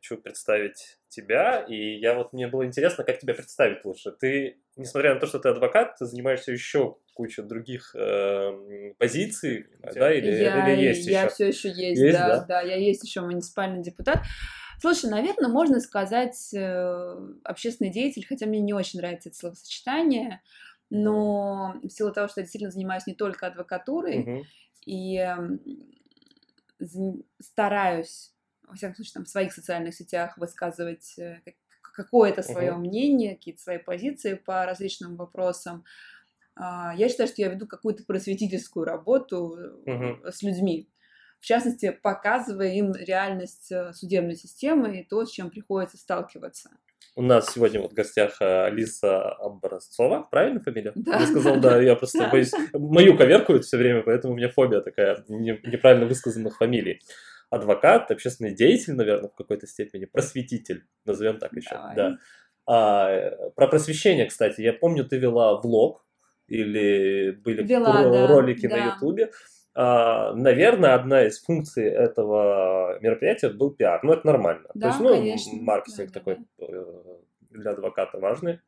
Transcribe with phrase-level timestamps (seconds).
[0.00, 4.12] хочу представить тебя, и я вот, мне было интересно, как тебя представить лучше.
[4.12, 10.12] Ты, несмотря на то, что ты адвокат, ты занимаешься еще кучей других э, позиций, да,
[10.12, 11.34] или, я, или есть я еще?
[11.34, 12.44] все еще есть, Есть, да, да?
[12.46, 14.20] да, я есть еще муниципальный депутат.
[14.80, 20.40] Слушай, наверное, можно сказать э, общественный деятель, хотя мне не очень нравится это словосочетание,
[20.88, 24.44] но в силу того, что я действительно занимаюсь не только адвокатурой Мгм.
[24.86, 25.36] и
[26.78, 28.32] з- стараюсь,
[28.70, 31.54] во всяком случае, там, в своих социальных сетях высказывать э, как-
[31.94, 32.80] какое-то свое Мгм.
[32.82, 35.84] мнение, какие-то свои позиции по различным вопросам.
[36.56, 39.56] А, Я считаю, что я веду какую-то просветительскую работу
[39.86, 40.22] Мгм.
[40.30, 40.88] с людьми.
[41.40, 46.70] В частности, показывая им реальность э, судебной системы и то, с чем приходится сталкиваться.
[47.16, 50.92] У нас сегодня вот в гостях Алиса Образцова, правильно фамилия?
[50.94, 51.18] Да.
[51.20, 55.24] Я сказал, да, я просто боюсь, мою коверкуют все время, поэтому у меня фобия такая
[55.28, 57.00] не- неправильно высказанных фамилий.
[57.50, 61.96] Адвокат, общественный деятель, наверное, в какой-то степени, просветитель, назовем так еще, Давай.
[61.96, 62.18] да.
[62.66, 66.06] А, про просвещение, кстати, я помню, ты вела влог
[66.46, 68.76] или были Вела, ро- да, ролики да.
[68.76, 69.30] на Ютубе.
[69.74, 74.00] А, наверное, одна из функций этого мероприятия был пиар.
[74.02, 74.68] Ну, это нормально.
[74.74, 75.62] Да, То есть, ну, конечно.
[75.62, 77.18] маркетинг Да, да, такой э,
[77.50, 78.60] для адвоката важный,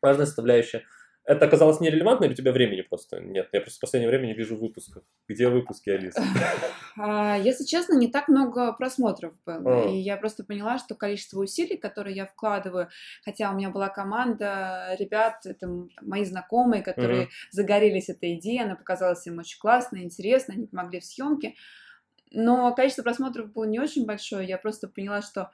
[0.00, 0.84] важная составляющая.
[1.28, 3.50] Это оказалось нерелевантно или у тебя времени просто нет?
[3.52, 5.02] Я просто в последнее время не вижу выпусков.
[5.28, 6.22] Где выпуски, Алиса?
[7.00, 9.84] А, Если честно, не так много просмотров было.
[9.84, 9.88] А.
[9.90, 12.88] И я просто поняла, что количество усилий, которые я вкладываю,
[13.24, 15.68] хотя у меня была команда ребят, это
[16.00, 17.30] мои знакомые, которые Мгм.
[17.50, 21.54] загорелись этой идеей, она показалась им очень классной, интересной, они помогли в съемке.
[22.32, 24.48] Но количество просмотров было не очень большое.
[24.48, 25.50] Я просто поняла, что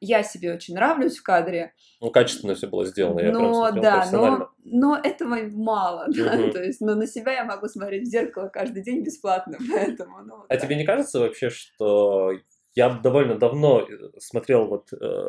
[0.00, 3.82] я себе очень нравлюсь в кадре, Ну, качественно все было сделано, я прям но смотрел
[3.82, 6.50] да, но, но этого мало, да, Мгм.
[6.52, 10.36] то есть, но на себя я могу смотреть в зеркало каждый день бесплатно, поэтому, ну,
[10.38, 10.62] вот А так.
[10.62, 12.32] тебе не кажется вообще, что
[12.74, 15.26] я довольно давно э, смотрел вот, э,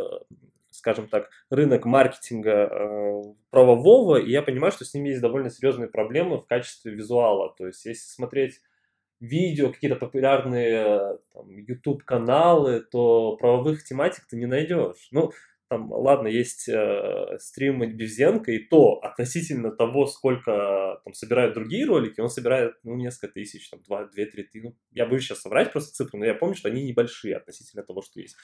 [0.69, 5.89] скажем так, рынок маркетинга э, правового, и я понимаю, что с ним есть довольно серьезные
[5.89, 7.53] проблемы в качестве визуала.
[7.57, 8.61] То есть, если смотреть
[9.21, 15.07] видео, какие-то популярные там, YouTube-каналы, то правовых тематик ты не найдешь.
[15.11, 15.31] Ну,
[15.69, 22.19] там, ладно, есть э, стримы Бевзенко, и то относительно того, сколько там собирают другие ролики,
[22.19, 24.65] он собирает, ну, несколько тысяч, там, два, две, три тысячи.
[24.65, 28.01] Ну, я боюсь сейчас соврать просто цифры, но я помню, что они небольшие относительно того,
[28.01, 28.35] что есть.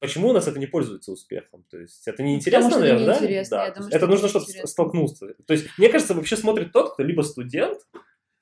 [0.00, 1.64] Почему у нас это не пользуется успехом?
[1.70, 3.12] То есть это неинтересно, Потому наверное, да?
[3.20, 3.64] неинтересно, Да.
[3.66, 5.34] я думаю, это что нужно, чтобы столкнуться.
[5.46, 7.78] То есть, мне кажется, вообще смотрит тот, кто либо студент,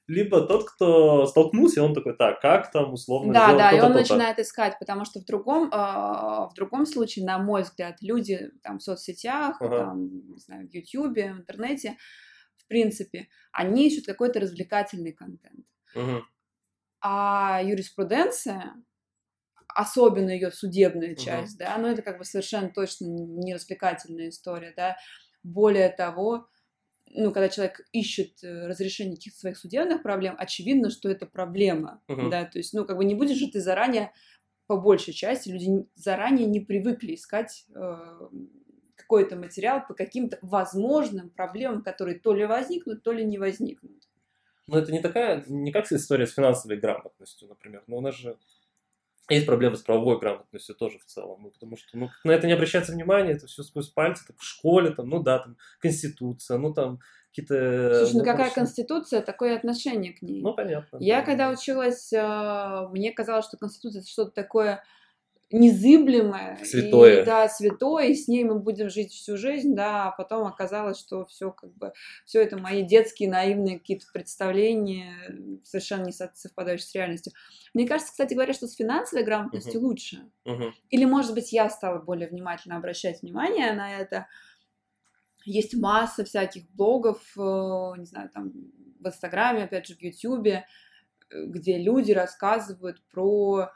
[0.06, 3.81] либо тот, кто столкнулся, и он такой, так, как там условно Да, сделать да, и
[3.81, 4.03] то-то, он то-то».
[4.03, 8.78] начинает искать, потому что в другом, а, в другом случае, на мой взгляд, люди там
[8.78, 9.75] в соцсетях, Ага.
[9.75, 11.97] там, не знаю, в Ютубе, в интернете,
[12.56, 15.64] в принципе, они ищут какой-то развлекательный контент.
[15.94, 16.25] Мгм.
[17.00, 18.75] А юриспруденция,
[19.69, 24.97] особенно ее судебная часть, да, ну это как бы совершенно точно не развлекательная история, да.
[25.43, 26.48] Более того,
[27.14, 32.30] ну, когда человек ищет э, разрешение каких-то своих судебных проблем, очевидно, что это проблема, Мгм.
[32.30, 34.12] да, то есть, ну, как бы не будешь же ты заранее,
[34.66, 37.97] по большей части, люди заранее не привыкли искать э,
[38.97, 44.08] какой-то материал по каким-то возможным проблемам, которые то ли возникнут, то ли не возникнут.
[44.66, 47.84] Но это не такая, не как история с финансовой грамотностью, например.
[47.86, 48.38] Но у нас же
[49.28, 51.42] есть проблемы с правовой грамотностью тоже в целом.
[51.42, 54.44] Ну, потому что ну, на это не обращается внимания, это все сквозь пальцы, так в
[54.44, 57.94] школе, там, ну да, там, конституция, ну там какие-то...
[58.04, 58.54] Слушай, ну какая вопросы.
[58.54, 60.42] конституция, такое отношение к ней.
[60.42, 60.98] Ну, понятно.
[61.00, 61.26] Я да.
[61.26, 64.84] когда училась, а, мне казалось, что Конституция это что-то такое
[65.54, 66.59] незыблемое.
[66.65, 67.22] Святое.
[67.22, 70.98] И, да, святое, и с ней мы будем жить всю жизнь, да, а потом оказалось,
[70.98, 71.92] что все как бы,
[72.25, 75.14] все это мои детские наивные какие-то представления,
[75.62, 77.32] совершенно не со- совпадающие с реальностью.
[77.72, 80.28] Мне кажется, кстати говоря, что с финансовой грамотностью лучше.
[80.44, 80.75] Мгм.
[80.91, 84.26] Или, может быть, я стала более внимательно обращать внимание на это.
[85.44, 87.41] Есть масса всяких блогов, э,
[87.98, 88.53] не знаю, там
[88.98, 90.66] в Инстаграме, опять же, в Ютубе,
[91.31, 93.70] э, где люди рассказывают про,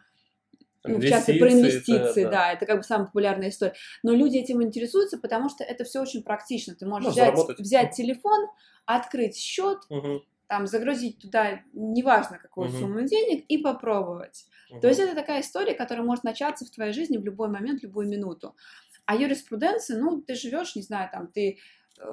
[0.88, 3.74] ну, в частности, про Инвестиции, инвестиции, да, да, это как бы самая популярная история.
[4.02, 6.74] Но люди этим интересуются, потому что это все очень практично.
[6.74, 7.60] Ты можешь Ну, взять, заработать.
[7.60, 8.48] взять телефон,
[8.86, 10.22] открыть счет, Мгм.
[10.46, 12.78] там загрузить туда, неважно какую Мгм.
[12.78, 14.46] сумму денег, и попробовать.
[14.70, 14.80] Мгм.
[14.80, 17.84] То есть это такая история, которая может начаться в твоей жизни в любой момент, в
[17.84, 18.56] любую минуту.
[19.04, 21.58] А юриспруденция, ну, ты живешь, не знаю, там, ты
[21.98, 22.04] э,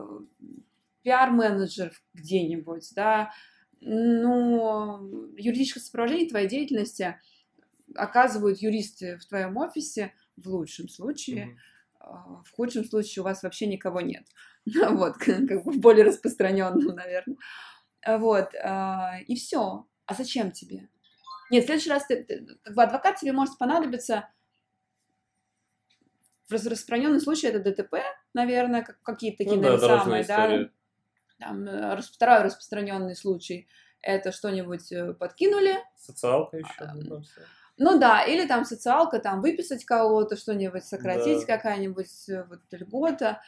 [1.04, 3.32] пиар-менеджер где-нибудь, да,
[3.82, 7.20] ну, юридическое сопровождение твоей деятельности
[7.96, 11.58] оказывают юристы в твоем офисе в лучшем случае,
[12.00, 14.26] а, в худшем случае у вас вообще никого нет.
[14.66, 17.38] Вот, как бы в более распространенном, наверное.
[18.02, 19.86] А, Вот, а, и все.
[20.06, 20.90] А зачем тебе?
[21.52, 24.28] Нет, в следующий раз ты, ты- как бы адвокат тебе может понадобиться
[26.50, 27.96] распространенный случай это ДТП,
[28.34, 30.70] наверное, как, какие-то такие, Ну да, самые, да.
[31.40, 33.68] Там, э, второй распространенный случай
[34.02, 36.74] это что-нибудь э, подкинули, Социалка еще.
[36.78, 36.94] А,
[37.78, 41.58] ну, да, или там социалка, там выписать кого-то, что-нибудь сократить, Да.
[41.58, 43.42] какая-нибудь э, вот льгота.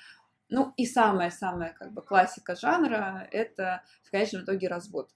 [0.49, 5.09] Ну и самая-самая как бы классика жанра это в конечном итоге развод.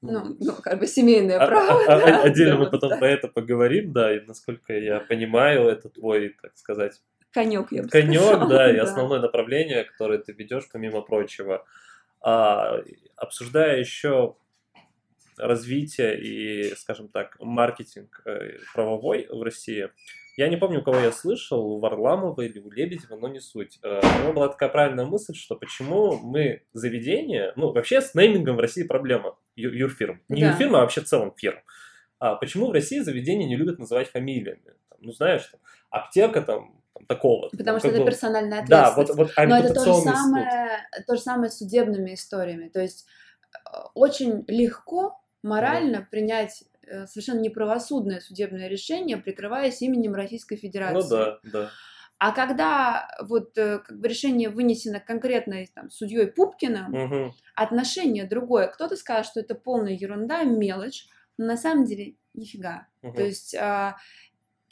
[0.00, 1.72] Ну, ну как бы семейное А- право.
[1.72, 2.96] а- а- да, Отдельно мы потом да.
[2.98, 7.02] про это поговорим, да, и насколько я понимаю, это твой, так сказать,
[7.32, 11.64] Конек, я бы конек, сказала, да, и основное направление, которое ты ведешь, помимо прочего.
[12.20, 12.78] А,
[13.16, 14.36] обсуждая еще
[15.38, 19.90] развитие и, скажем так, маркетинг э, правовой в России,
[20.36, 23.78] я не помню, у кого я слышал, у Варламова или у Лебедева, но не суть.
[23.82, 28.56] Э, У него была такая правильная мысль, что почему мы заведение, ну, вообще с неймингом
[28.56, 30.22] в России проблема ю- юрфирм.
[30.28, 30.48] Не Да.
[30.50, 31.58] юрфирм, а вообще в целом фирм.
[32.20, 34.74] А почему в России заведения не любят называть фамилиями?
[34.90, 35.60] Там, ну, знаешь, там,
[35.90, 37.48] аптека там, там такого.
[37.48, 39.18] Потому там, что это бы- персональная Да, ответственность.
[39.18, 40.04] вот, вот Но это то же, суд.
[40.04, 40.70] самое,
[41.06, 42.68] то же самое с судебными историями.
[42.68, 43.06] То есть
[43.52, 50.94] э, очень легко морально принять э, совершенно неправосудное судебное решение, прикрываясь именем Российской Федерации.
[50.94, 51.70] Ну да, да.
[52.18, 57.32] А когда вот э, как бы решение вынесено конкретно там, судьей Пупкиным, Мгм.
[57.54, 58.66] отношение другое.
[58.66, 61.06] Кто-то скажет, что это полная ерунда, мелочь,
[61.36, 62.88] но на самом деле нифига.
[63.02, 63.14] Мгм.
[63.14, 63.96] То есть а,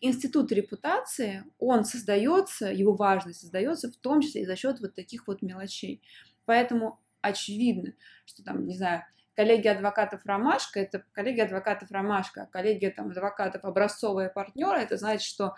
[0.00, 5.28] институт репутации, он создается, его важность создается в том числе и за счет вот таких
[5.28, 6.02] вот мелочей.
[6.46, 9.04] Поэтому очевидно, что там, не знаю,
[9.36, 15.26] коллегия адвокатов Ромашка, это коллегия адвокатов Ромашка, а коллегия там адвокатов образцовые партнеры, это значит,
[15.26, 15.54] что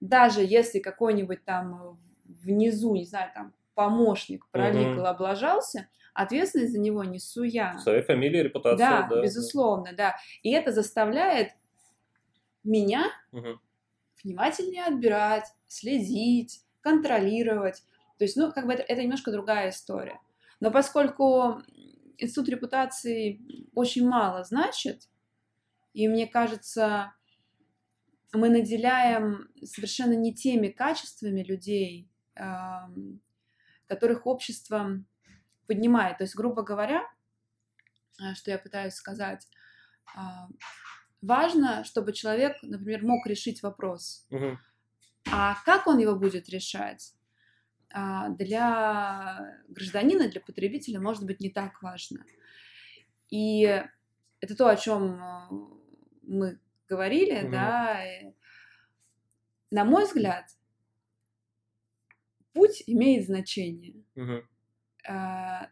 [0.00, 7.42] даже если какой-нибудь там внизу, не знаю, там помощник проликал, облажался, ответственность за него несу
[7.42, 7.78] я.
[7.78, 9.22] Своей фамилия, репутация, Да, да.
[9.22, 10.16] безусловно, да.
[10.42, 11.52] И это заставляет
[12.64, 13.06] меня.
[13.32, 13.60] Мгм.
[14.22, 17.82] внимательнее отбирать, следить, контролировать.
[18.18, 20.20] То есть, ну, как бы это, это немножко другая история.
[20.60, 21.60] Но поскольку
[22.18, 23.40] институт репутации
[23.74, 25.08] очень мало значит,
[25.92, 27.14] и мне кажется,
[28.32, 33.20] мы наделяем совершенно не теми качествами людей, ам,
[33.86, 35.04] которых общество
[35.66, 36.18] поднимает.
[36.18, 37.02] То есть, грубо говоря,
[38.18, 39.46] а, что я пытаюсь сказать,
[40.14, 40.48] а,
[41.20, 44.26] важно, чтобы человек, например, мог решить вопрос.
[44.30, 44.58] Мгм.
[45.30, 47.14] А как он его будет решать?
[47.92, 52.24] А, Для гражданина, для потребителя может быть не так важно.
[53.30, 53.62] И
[54.40, 55.80] это то, о чем
[56.22, 56.58] мы
[56.88, 57.50] говорили, Мгм.
[57.50, 58.04] да.
[58.04, 58.32] и,
[59.70, 60.44] На мой взгляд,
[62.52, 64.04] путь имеет значение.
[65.08, 65.68] А,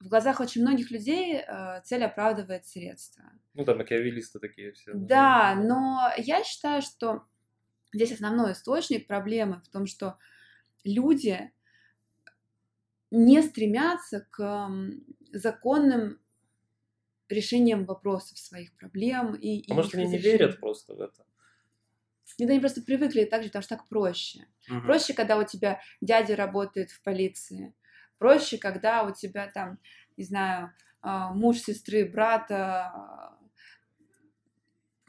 [0.00, 3.24] В глазах очень многих людей а, цель оправдывает средства.
[3.54, 4.92] Ну да, макиавеллисты такие все.
[4.94, 7.24] Да, но я считаю, что
[7.92, 10.18] здесь основной источник проблемы в том, что
[10.84, 11.52] люди
[13.10, 14.70] не стремятся к
[15.32, 16.20] законным
[17.28, 21.24] решениям вопросов своих проблем и, и А может, их они не верят просто в это?
[22.38, 24.46] Нет, они просто привыкли так же, потому что так проще.
[24.68, 24.82] Мгм.
[24.82, 27.74] Проще, когда у тебя дядя работает в полиции.
[28.18, 29.78] Проще, когда у тебя там,
[30.16, 33.36] не знаю, а, муж сестры, брата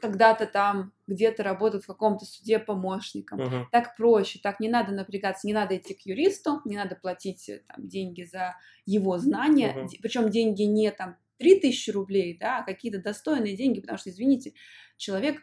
[0.06, 3.40] когда-то там где-то работают в каком-то суде помощником.
[3.40, 3.68] Мгм.
[3.72, 7.62] Так проще, так не надо напрягаться, не надо идти к юристу, не надо платить э,
[7.66, 9.88] там, деньги за его знания, Мгм.
[10.00, 14.52] причем деньги не там 3000 рублей, да, а какие-то достойные деньги, потому что, извините,
[14.96, 15.42] человек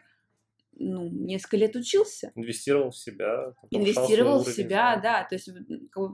[0.72, 3.52] ну, несколько лет учился, Инвестировал в себя.
[3.70, 5.02] инвестировал в себя, знаний.
[5.02, 5.48] да, то есть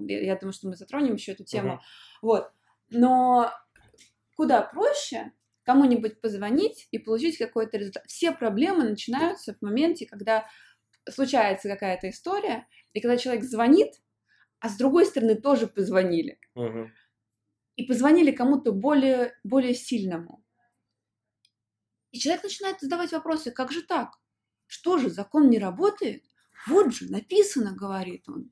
[0.08, 1.80] я думаю, что мы затронем еще эту тему, Мгм.
[2.22, 2.50] вот,
[2.90, 3.52] но
[4.36, 5.32] куда проще
[5.70, 8.04] кому-нибудь позвонить и получить какой-то результат.
[8.08, 10.48] Все проблемы начинаются в моменте, когда
[11.08, 14.02] случается какая-то история, и когда человек звонит,
[14.58, 16.40] а с другой стороны тоже позвонили.
[16.56, 16.92] Мгм.
[17.76, 20.44] И позвонили кому-то более, более сильному.
[22.10, 24.18] И человек начинает задавать вопросы, как же так?
[24.66, 26.24] Что же, закон не работает?
[26.66, 28.50] Вот же, написано, говорит он.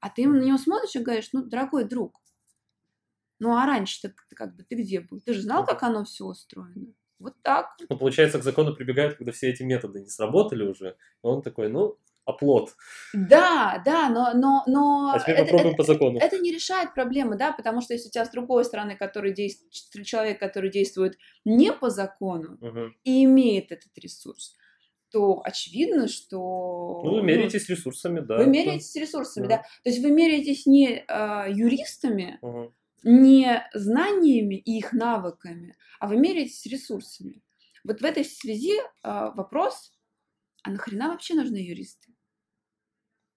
[0.00, 2.22] А ты на него смотришь и говоришь, ну, дорогой друг,
[3.38, 5.20] ну а раньше-то ты как бы ты где был?
[5.20, 6.92] Ты же знал, как оно все устроено?
[7.18, 7.70] Вот так.
[7.88, 10.90] Ну, получается, к закону прибегают, когда все эти методы не сработали уже.
[10.90, 12.76] И он такой, ну, оплот.
[13.12, 14.34] Да, да, но...
[14.34, 16.18] но, но А теперь это- попробуем это- по закону.
[16.20, 20.06] это не решает проблемы, да, потому что если у тебя с другой стороны, который действует,
[20.06, 22.94] человек, который действует не по закону Мгм.
[23.02, 24.54] и имеет этот ресурс,
[25.10, 27.00] то очевидно, что...
[27.02, 28.36] Ну, вы меряетесь ресурсами, да.
[28.36, 29.56] Вы меряетесь ресурсами, Да.
[29.56, 29.62] да.
[29.82, 32.74] То есть вы меряетесь не а, юристами, Мгм.
[33.02, 37.42] Не знаниями и их навыками, а вы меряетесь ресурсами.
[37.84, 39.92] Вот в этой связи а, вопрос,
[40.62, 42.12] а нахрена вообще нужны юристы?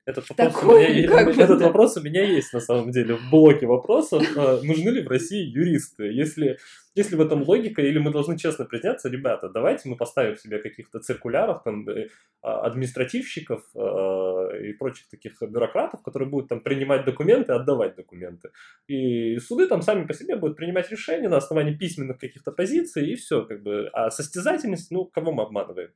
[0.04, 1.68] Этот вопрос, Такой, у меня, как бы, этот да.
[1.68, 4.24] вопрос у меня есть на самом деле в блоке вопросов.
[4.36, 6.06] А, Нужны ли в России юристы?
[6.06, 6.58] Если,
[6.96, 11.02] если в этом логика, или мы должны честно признаться, ребята, давайте мы поставим себе каких-то
[11.02, 12.08] циркуляров, там, э,
[12.42, 18.50] а, административщиков а, и прочих таких бюрократов, которые будут там принимать документы, отдавать документы.
[18.88, 23.16] И суды там сами по себе будут принимать решения на основании письменных каких-то позиций, и
[23.16, 23.88] все, как бы.
[23.94, 25.92] А состязательность, ну, кого мы обманываем?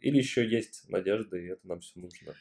[0.00, 2.34] Или еще есть надежда, и это нам все нужно.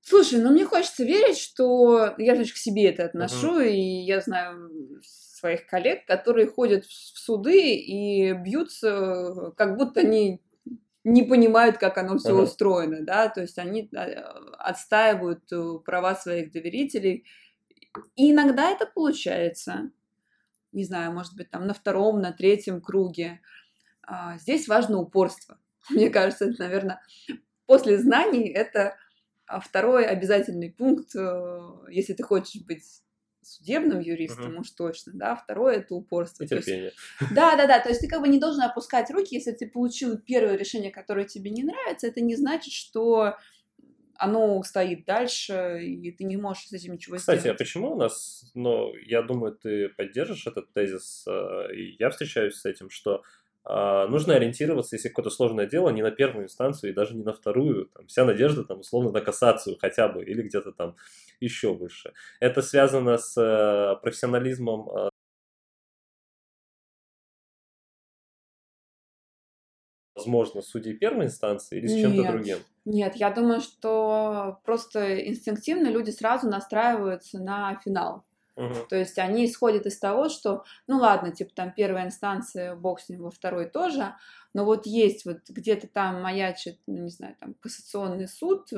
[0.00, 4.70] Слушай, ну мне хочется верить, что я же к себе это отношу, и я знаю
[5.02, 10.40] своих коллег, которые ходят в суды и бьются, как будто они
[11.04, 12.42] не понимают, как оно все Ага.
[12.42, 14.14] устроено, да, то есть они э,
[14.58, 17.24] отстаивают э, права своих доверителей.
[18.16, 19.90] И иногда это получается.
[20.72, 23.40] Не знаю, может быть, там на втором, на третьем круге.
[24.02, 25.58] А, Здесь важно упорство.
[25.90, 27.00] Мне кажется, это, наверное,
[27.66, 28.96] после знаний это
[29.48, 32.84] а второй обязательный пункт, э, если ты хочешь быть
[33.42, 34.60] судебным юристом, Мгм.
[34.60, 36.44] уж точно, да, второе это упорство.
[36.44, 36.92] И То есть терпение.
[37.34, 37.80] да, да, да.
[37.80, 41.24] То есть ты как бы не должен опускать руки, если ты получил первое решение, которое
[41.26, 43.36] тебе не нравится, это не значит, что
[44.18, 47.58] оно стоит дальше, и ты не можешь с этим ничего Кстати, а сделать.
[47.58, 52.64] почему у нас, ну, я думаю, ты поддержишь этот тезис, э, и я встречаюсь с
[52.66, 53.22] этим, что а,
[53.64, 57.86] нужно ориентироваться, если какое-то сложное дело, не на первую инстанцию и даже не на вторую.
[57.86, 60.96] Там, вся надежда, там, условно, на кассацию хотя бы, или где-то там
[61.40, 62.12] еще выше.
[62.40, 65.08] Это связано с э, профессионализмом э,
[70.18, 72.58] возможно, судей первой инстанции или с чем-то другим?
[72.84, 78.24] Нет, я думаю, что просто инстинктивно люди сразу настраиваются на финал.
[78.58, 78.86] Мгм.
[78.88, 83.08] То есть они исходят из того, что, ну ладно, типа там первая инстанция, бог с
[83.08, 84.14] ним, во второй тоже,
[84.54, 88.76] но вот есть вот где-то там маячит, ну не знаю, там кассационный суд, э,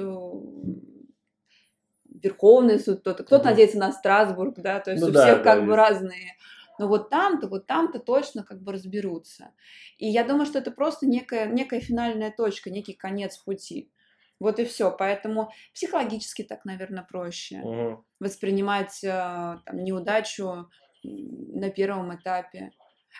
[2.23, 3.51] Верховный суд, кто-то, кто-то Мгм.
[3.53, 5.77] надеется на Страсбург, да, то есть Ну у да, всех да, как бы есть.
[5.77, 6.37] разные.
[6.79, 9.53] Но вот там-то, вот там-то точно как бы разберутся.
[9.99, 13.91] И я думаю, что это просто некая, некая финальная точка, некий конец пути.
[14.41, 14.91] Вот и все.
[14.91, 18.05] Поэтому психологически так, наверное, проще Мгм.
[18.19, 20.69] воспринимать э, там, неудачу
[21.05, 22.73] на первом этапе.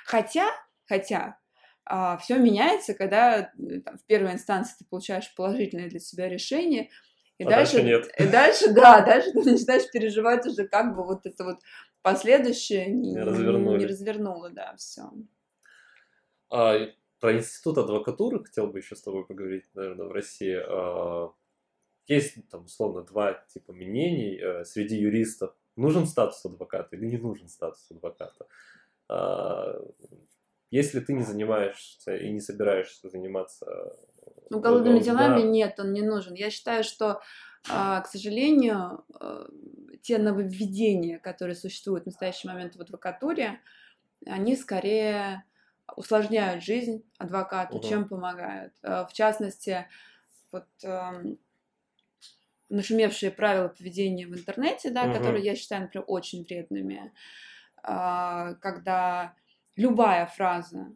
[0.05, 0.51] Хотя,
[0.87, 1.39] хотя,
[2.21, 6.91] все меняется, когда э, там, в первой инстанции ты получаешь положительное для себя решение,
[7.39, 8.11] и А дальше, дальше нет.
[8.19, 11.59] и дальше, да, дальше ты начинаешь переживать уже, как бы вот это вот
[12.03, 13.15] последующее не,
[13.81, 15.11] Не развернуло, да, все.
[16.51, 16.77] А,
[17.21, 20.57] про институт адвокатуры хотел бы еще с тобой поговорить, наверное, в России.
[20.57, 21.33] А,
[22.07, 25.55] Есть там условно два типа мнений э, среди юристов.
[25.77, 28.47] Нужен статус адвоката или не нужен статус адвоката?
[29.09, 29.79] А,
[30.71, 33.67] Если ты не занимаешься и не собираешься заниматься
[34.49, 35.47] Ну, Уголовными делами да.
[35.47, 36.35] нет, он не нужен.
[36.35, 37.21] Я считаю, что,
[37.69, 39.47] а, к сожалению, э,
[40.03, 43.61] те нововведения, которые существуют в настоящий момент в адвокатуре,
[44.27, 45.45] они скорее
[45.97, 47.81] усложняют жизнь адвокату, Мгм.
[47.81, 48.75] чем помогают.
[48.83, 49.89] Э, В частности,
[50.53, 51.39] вот эм,
[52.69, 55.09] нашумевшие правила поведения в интернете, да, Мгм.
[55.09, 57.13] которые я считаю, например, очень вредными,
[57.83, 59.35] а, когда
[59.77, 60.93] любая фраза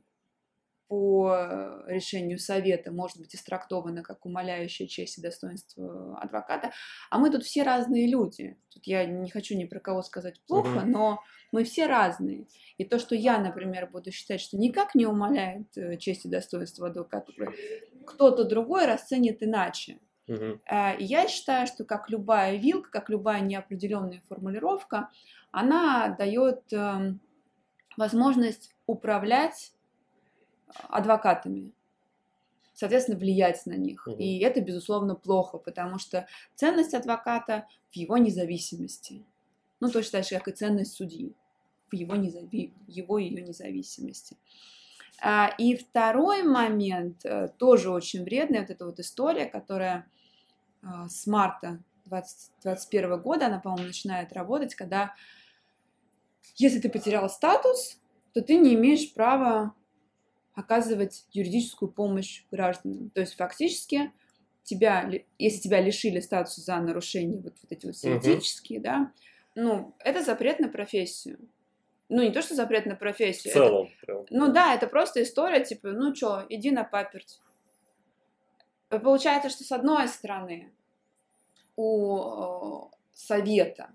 [0.88, 6.72] по решению совета может быть истрактована как умаляющая честь и достоинство адвоката.
[7.10, 8.56] А мы тут все разные люди.
[8.72, 10.90] Тут я не хочу ни про кого сказать плохо, Мгм.
[10.90, 11.22] но
[11.52, 12.46] мы все разные.
[12.78, 16.88] И то, что я, например, буду считать, что никак не умаляет э, честь и достоинство
[16.88, 17.32] адвоката,
[18.06, 19.98] кто-то другой расценит иначе.
[20.26, 20.34] И
[20.98, 25.10] Я считаю, что как любая вилка, как любая неопределенная формулировка,
[25.52, 27.20] она дает эм,
[27.98, 29.73] возможность управлять
[30.88, 31.72] адвокатами,
[32.74, 34.06] соответственно, влиять на них.
[34.06, 34.18] Мгм.
[34.18, 39.24] И это, безусловно, плохо, потому что ценность адвоката в его независимости.
[39.80, 41.34] Ну, точно так же, как и ценность судьи
[41.90, 42.72] в его, незави...
[42.86, 44.36] его ее независимости.
[45.20, 50.06] А, И второй момент, э, тоже очень вредный, вот эта вот история, которая
[50.82, 55.14] а, с марта 2021 года, она, по-моему, начинает работать, когда
[56.56, 57.98] если ты потерял статус,
[58.32, 59.74] то ты не имеешь права
[60.54, 63.10] оказывать юридическую помощь гражданам.
[63.10, 64.12] То есть фактически
[64.62, 69.12] тебя, ли- если тебя лишили статуса за нарушение вот, вот эти вот все этические, да,
[69.54, 71.38] ну, это запрет на профессию.
[72.08, 73.88] Ну, не то, что запрет на В профессию, это целом.
[74.00, 74.26] прям.
[74.30, 77.40] ну да, это просто история, типа, ну чё, иди на паперть.
[78.92, 80.70] И Получается, что с одной стороны
[81.76, 83.90] у э, совета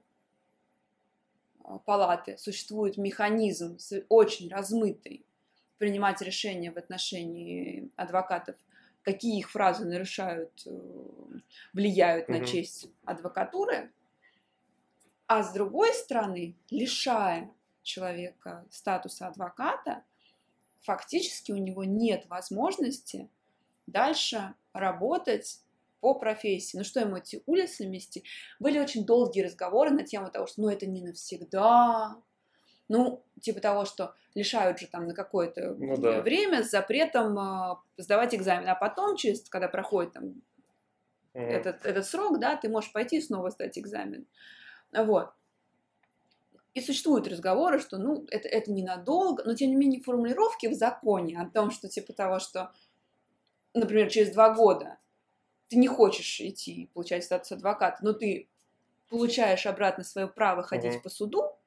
[1.63, 3.78] э, палаты существует механизм
[4.10, 5.25] очень размытый
[5.79, 8.55] принимать решения в отношении адвокатов
[9.01, 10.69] какие их фразы нарушают, э,
[11.74, 12.45] влияют на Мгм.
[12.45, 13.91] честь адвокатуры,
[15.25, 20.03] а с другой стороны, лишая человека статуса адвоката,
[20.81, 23.29] фактически у него нет возможности
[23.88, 25.62] дальше работать
[26.01, 26.77] по профессии.
[26.77, 28.24] Ну что ему эти улицы мести?
[28.59, 32.21] Были очень долгие разговоры на тему того, что ну это не навсегда.
[32.88, 36.22] Ну, типа того, что лишают же там на какое-то Ну да.
[36.22, 38.67] время с запретом э, сдавать экзамен.
[38.67, 40.41] А потом, через, когда проходит там
[41.34, 41.46] Мгм.
[41.46, 44.25] этот, этот срок, да, ты можешь пойти и снова сдать экзамен.
[44.91, 45.29] Вот.
[46.74, 51.39] И существуют разговоры, что, ну, это, это ненадолго, но, тем не менее, формулировки в законе
[51.39, 52.72] о том, что, типа того, что,
[53.74, 54.98] например, через два года
[55.67, 58.50] ты не хочешь идти получать статус адвоката, но ты
[59.10, 61.01] получаешь обратно свое право ходить Мгм.
[61.01, 61.59] по суду,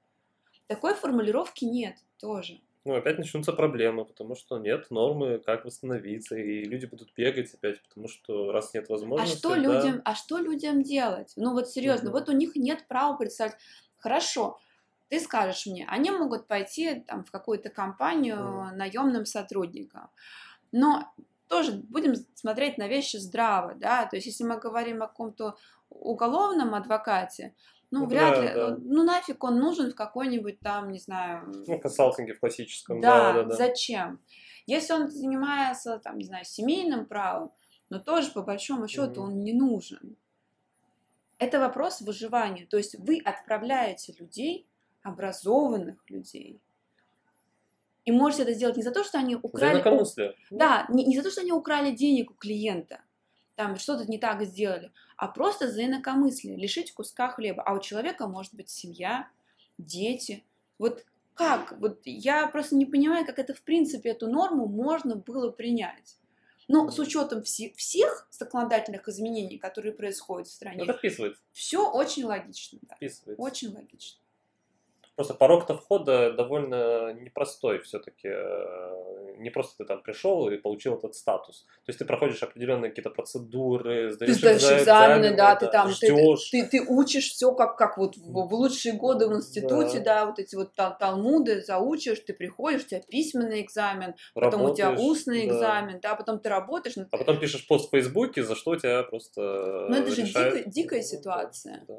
[0.75, 2.61] такой формулировки нет тоже.
[2.85, 7.81] Ну, опять начнутся проблемы, потому что нет нормы, как восстановиться, и люди будут бегать опять,
[7.83, 11.35] потому что раз нет А возможности, что да, людям, а что людям делать?
[11.37, 12.13] Ну вот серьезно, Мгм.
[12.13, 13.55] вот у них нет права представить.
[13.99, 14.59] Хорошо,
[15.09, 18.73] ты скажешь мне, они могут пойти там в какую-то компанию Мгм.
[18.75, 20.11] наемным сотрудником,
[20.73, 21.13] но
[21.49, 25.57] тоже будем смотреть на вещи здраво, да, то есть если мы говорим о каком-то
[25.91, 27.55] уголовном адвокате,
[27.93, 28.77] ну, Ну, вряд да, ли, да.
[28.81, 33.43] ну нафиг он нужен в какой-нибудь там, не знаю, ну, консалтинге в классическом, да, да,
[33.43, 33.57] да, да.
[33.57, 34.19] зачем?
[34.67, 37.53] Если он занимается, там, не знаю, семейным правом,
[37.91, 39.33] но тоже по большому счету Мгм.
[39.33, 40.17] он не нужен.
[41.39, 42.67] Это вопрос выживания.
[42.67, 44.67] То есть вы отправляете людей,
[45.03, 46.61] образованных людей,
[48.05, 49.75] и можете это сделать не за то, что они За украли...
[49.75, 50.35] инакомыслие.
[50.51, 53.01] Да, не, не за то, что они украли денег у клиента,
[53.55, 57.63] там что-то не так сделали, а просто за инакомыслие, лишить куска хлеба.
[57.63, 59.29] А у человека может быть семья,
[59.79, 60.45] дети.
[60.79, 61.05] Вот
[61.35, 61.79] как?
[61.79, 66.17] Вот я просто не понимаю, как это в принципе эту норму можно было принять.
[66.69, 72.25] Но с учетом все- всех законодательных изменений, которые происходят в стране, это вписывается, все очень
[72.25, 72.79] логично.
[72.83, 72.97] да.
[72.97, 73.43] вписывается.
[73.43, 74.22] Очень логично.
[75.15, 78.29] Просто порог-то входа довольно непростой все-таки.
[79.39, 81.65] Не просто ты там пришел и получил этот статус.
[81.85, 85.91] То есть ты проходишь определенные какие-то процедуры, Ты сдаешь сдаешь экза- экзамены, да, ты там,
[85.93, 86.15] ты,
[86.51, 90.27] ты, ты учишь все как, как вот в, в лучшие годы в институте, да.
[90.27, 94.91] вот эти вот тал- талмуды заучишь, ты приходишь, у тебя письменный экзамен, потом у тебя
[94.91, 95.55] работаешь, устный да.
[95.55, 96.97] экзамен, да, потом ты работаешь.
[96.97, 99.41] ну, А потом пишешь пост в Фейсбуке, за что тебя просто
[99.89, 100.55] Ну, это же решают.
[100.55, 101.85] дикая- дикая да, ситуация.
[101.89, 101.95] да.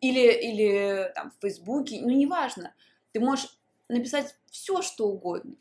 [0.00, 2.74] Или, или там в Фейсбуке, ну неважно,
[3.12, 3.58] ты можешь
[3.88, 5.56] написать все, что угодно,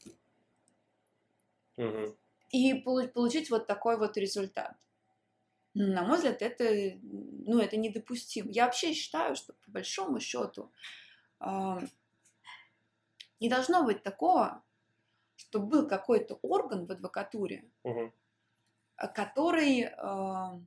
[1.78, 2.15] Мгм.
[2.52, 4.75] и полу- получить вот такой вот результат.
[5.73, 8.49] Ну, На мой взгляд, это, ну, это недопустимо.
[8.52, 10.71] Я вообще считаю, что по большому счету
[11.39, 11.80] а,
[13.39, 14.63] не должно быть такого,
[15.36, 17.69] что был какой-то орган в адвокатуре,
[18.95, 19.84] а, который...
[19.97, 20.60] а,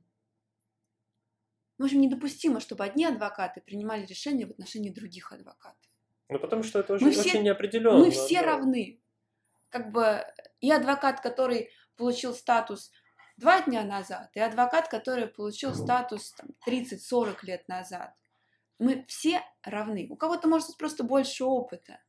[1.83, 5.85] В общем, недопустимо, чтобы одни адвокаты принимали решения в отношении других адвокатов.
[6.29, 7.99] Ну, потому что это Мы очень, все- неопределенно.
[7.99, 8.45] Мы все да.
[8.45, 9.01] равны.
[9.67, 10.23] Как бы
[10.61, 12.89] и адвокат, который получил статус
[13.35, 18.13] два дня назад, и адвокат, который получил статус там, 30-40 лет назад.
[18.79, 20.07] Мы все равны.
[20.09, 21.99] У кого-то может быть просто больше опыта.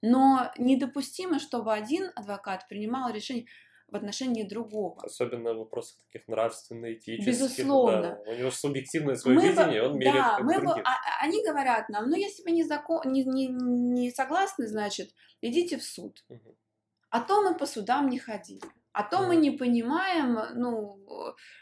[0.00, 3.44] Но недопустимо, чтобы один адвокат принимал решение
[3.90, 5.02] в отношении другого.
[5.02, 7.26] Особенно в вопросах таких нравственно-этических.
[7.26, 8.20] Безусловно.
[8.24, 8.30] Да.
[8.30, 10.84] У него субъективное свое Мы видение, он меряет да, мы другим.
[10.84, 15.10] а- а- они говорят нам, ну если вы не, закон, не, не, не согласны, значит,
[15.40, 16.24] идите в суд.
[16.28, 16.56] Мгм.
[17.10, 18.62] А то мы по судам не ходили.
[18.92, 19.40] А то мы Мгм.
[19.42, 20.98] не понимаем, ну,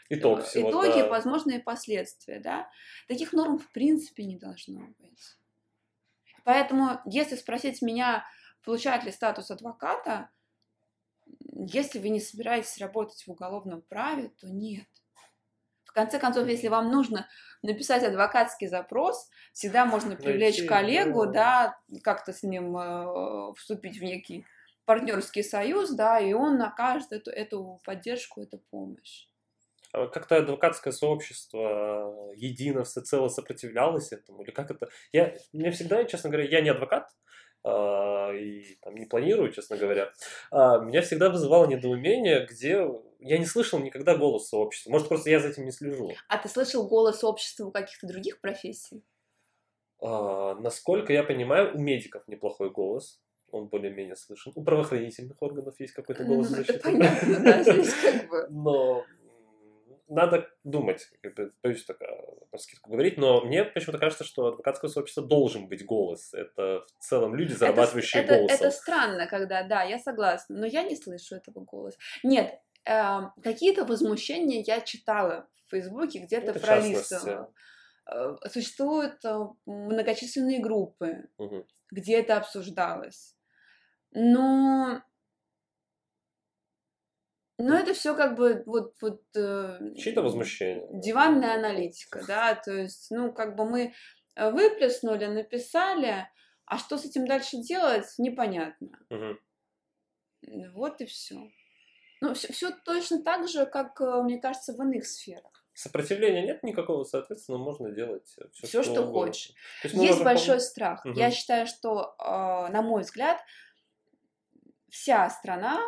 [0.09, 1.09] Итог э, всего, итоги, да.
[1.09, 2.69] возможные последствия, да.
[3.07, 5.37] Таких норм в принципе не должно быть.
[6.43, 8.25] Поэтому, если спросить меня,
[8.65, 10.29] получает ли статус адвоката,
[11.53, 14.87] если вы не собираетесь работать в уголовном праве, то нет.
[15.85, 17.27] В конце концов, если вам нужно
[17.63, 21.75] написать адвокатский запрос, всегда можно привлечь Найти, коллегу, да.
[21.87, 24.45] да, как-то с ним э, вступить в некий
[24.85, 29.27] партнерский союз, да, и он окажет эту, эту поддержку, эту помощь.
[29.91, 34.43] А Как-то адвокатское сообщество едино, всецело сопротивлялось этому?
[34.43, 34.89] Или как это?
[35.11, 37.09] Я, мне всегда, честно говоря, я не адвокат,
[37.63, 40.11] и там, не планирую, честно говоря.
[40.51, 42.87] А, меня всегда вызывало недоумение, где
[43.19, 44.91] я не слышал никогда голос сообщества.
[44.91, 46.11] Может, просто я за этим не слежу.
[46.27, 49.03] А ты слышал голос общества у каких-то других профессий?
[50.01, 53.21] А, насколько я понимаю, у медиков неплохой голос.
[53.51, 54.51] Он более-менее слышен.
[54.55, 56.79] У правоохранительных органов есть какой-то голос Ну, это защиты.
[56.83, 58.47] понятно, да, здесь как бы...
[58.51, 59.05] Но
[60.07, 61.97] надо думать, как бы, боюсь так
[62.51, 66.33] на скидку говорить, но мне почему-то кажется, что адвокатское сообщество должен быть голос.
[66.33, 68.57] Это в целом люди, зарабатывающие это, голосом.
[68.57, 71.97] это странно, когда, да, я согласна, но я не слышу этого голоса.
[72.23, 77.53] Нет, э, какие-то возмущения я читала в Фейсбуке, где-то Это в пролистывала.
[78.11, 81.65] Э, Существуют э, многочисленные группы, Мгм.
[81.91, 83.35] где это обсуждалось.
[84.11, 85.01] Но,
[87.59, 90.87] но это все как бы вот, вот э, Чьи-то возмущения.
[90.91, 93.93] диванная аналитика, да, то есть, ну, как бы мы
[94.35, 96.27] э, выплеснули, написали,
[96.65, 98.89] а что с этим дальше делать, непонятно.
[99.09, 99.39] Мгм.
[100.73, 101.51] Вот и все.
[102.21, 105.51] Ну, все, точно так же, как, э, мне кажется, в иных сферах.
[105.73, 109.53] Сопротивления нет никакого, соответственно, можно делать все, Все, что хочешь.
[109.83, 111.05] Есть Есть большой пом- страх.
[111.05, 111.13] Мгм.
[111.17, 113.39] Я считаю, что, э, на мой взгляд,
[114.89, 115.79] вся страна,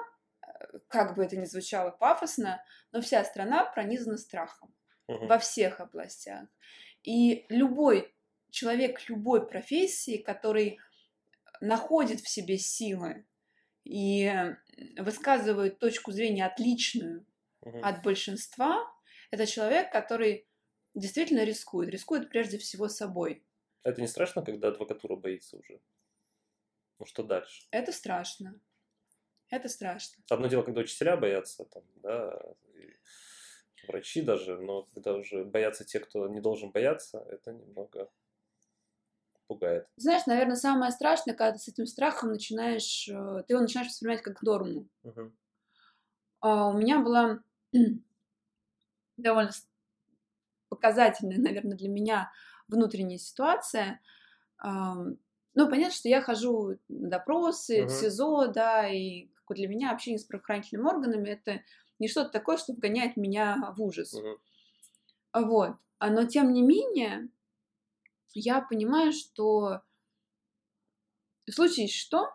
[0.87, 4.73] как бы это ни звучало пафосно, но вся страна пронизана страхом
[5.07, 5.27] Мгм.
[5.27, 6.47] во всех областях.
[7.03, 8.13] И любой
[8.49, 10.79] человек любой профессии, который
[11.61, 13.25] находит в себе силы
[13.85, 14.31] и
[14.97, 17.25] высказывает точку зрения отличную
[17.65, 17.81] Мгм.
[17.81, 18.85] от большинства,
[19.31, 20.47] это человек, который
[20.95, 21.89] действительно рискует.
[21.89, 23.45] Рискует прежде всего собой.
[23.83, 25.81] Это не страшно, когда адвокатура боится уже?
[26.99, 27.67] Ну что дальше?
[27.71, 28.61] Это страшно.
[29.51, 30.23] Это страшно.
[30.29, 32.41] Одно дело, когда учителя боятся, там, да,
[32.73, 32.95] и
[33.87, 38.09] врачи даже, но когда уже боятся те, кто не должен бояться, это немного
[39.47, 39.87] пугает.
[39.97, 44.21] Знаешь, наверное, самое страшное, когда ты с этим страхом начинаешь, э, ты его начинаешь воспринимать
[44.21, 44.87] как норму.
[46.39, 47.39] А, у меня была
[49.17, 49.51] довольно
[50.69, 52.31] показательная, наверное, для меня
[52.67, 53.99] внутренняя ситуация.
[54.63, 57.91] Ну, понятно, что я хожу на допросы, в Мгм.
[57.91, 61.61] СИЗО, да, и бы для меня общение с правоохранительными органами это
[61.99, 64.13] не что-то такое, что вгоняет меня в ужас.
[64.13, 64.37] Мгм.
[65.33, 65.71] Вот.
[65.99, 67.29] А, Но тем не менее,
[68.33, 69.81] я понимаю, что
[71.45, 72.29] в случае что,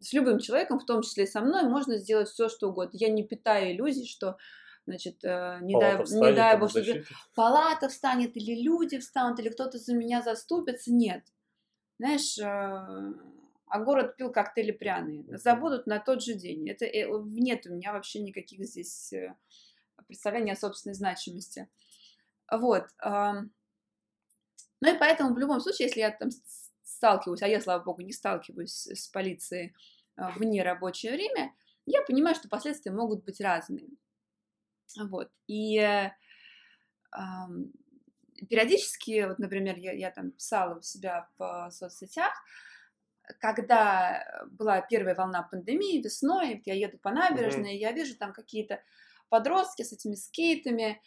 [0.00, 2.96] с любым человеком, в том числе со мной, можно сделать все, что угодно.
[2.96, 4.38] Я не питаю иллюзий, что,
[4.86, 9.38] значит, э, не дай, Палата не встанет, дай бог, что палата встанет, или люди встанут,
[9.38, 10.92] или кто-то за меня заступится.
[10.92, 11.24] Нет.
[11.98, 13.31] Знаешь, э,
[13.72, 15.24] а город пил коктейли пряные.
[15.38, 16.68] Забудут на тот же день.
[16.68, 19.34] Это э, нет у меня вообще никаких здесь э,
[20.06, 21.70] представлений о собственной значимости.
[22.50, 22.84] Вот.
[23.02, 23.48] Ну
[24.82, 26.28] и поэтому в любом случае, если я там
[26.82, 29.74] сталкиваюсь, а я, слава богу, не сталкиваюсь с полицией
[30.16, 31.54] а, в нерабочее время,
[31.86, 33.88] я понимаю, что последствия могут быть разные.
[35.00, 35.30] Вот.
[35.46, 36.10] И э,
[38.50, 42.34] периодически, вот, например, я, я там писала у себя в соцсетях,
[43.40, 48.82] когда была первая волна пандемии весной, я еду по набережной, я вижу там какие-то
[49.28, 51.00] подростки с этими скейтами,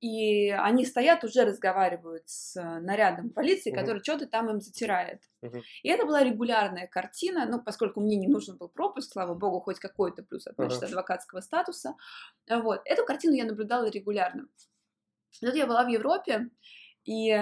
[0.00, 3.72] и они стоят, уже разговаривают с нарядом полиции, Мгм.
[3.72, 5.22] который что-то там им затирает.
[5.42, 5.64] Мгм.
[5.84, 9.78] И это была регулярная картина, ну, поскольку мне не нужен был пропуск, слава богу, хоть
[9.78, 10.84] какой-то плюс от значит, Ага.
[10.84, 11.94] адвокатского статуса.
[12.50, 12.82] Вот.
[12.84, 14.48] Эту картину я наблюдала регулярно.
[15.40, 16.50] Тут я была в Европе,
[17.04, 17.36] и э,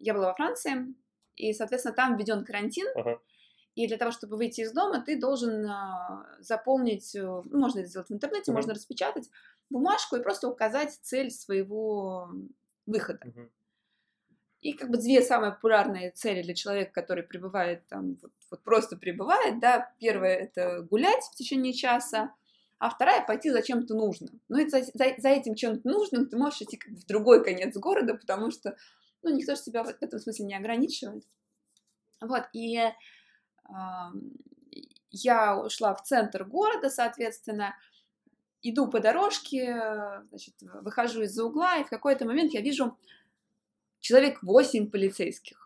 [0.00, 0.94] я была во Франции,
[1.48, 3.18] и, соответственно, там введен карантин, Ага.
[3.74, 7.88] и для того, чтобы выйти из дома, ты должен а, заполнить, э, ну, можно это
[7.88, 8.58] сделать в интернете, Мгм.
[8.58, 9.28] можно распечатать
[9.70, 12.30] бумажку и просто указать цель своего
[12.86, 13.20] выхода.
[13.24, 13.50] Мгм.
[14.60, 18.96] И как бы две самые популярные цели для человека, который пребывает там, вот, вот просто
[18.96, 22.32] пребывает, да, первая это гулять в течение часа,
[22.78, 24.40] а вторая пойти за чем-то нужным.
[24.48, 27.42] Ну и за, за- за этим чем-то нужным ты можешь идти как бы в другой
[27.42, 28.76] конец города, потому что,
[29.22, 31.24] ну, никто же тебя в этом смысле не ограничивает.
[32.20, 32.78] Вот, и
[33.64, 34.32] ам,
[35.10, 37.74] я ушла в центр города, соответственно,
[38.62, 42.96] иду по дорожке, значит, выхожу из-за угла, и в какой-то момент я вижу
[44.00, 45.62] человек 8 полицейских.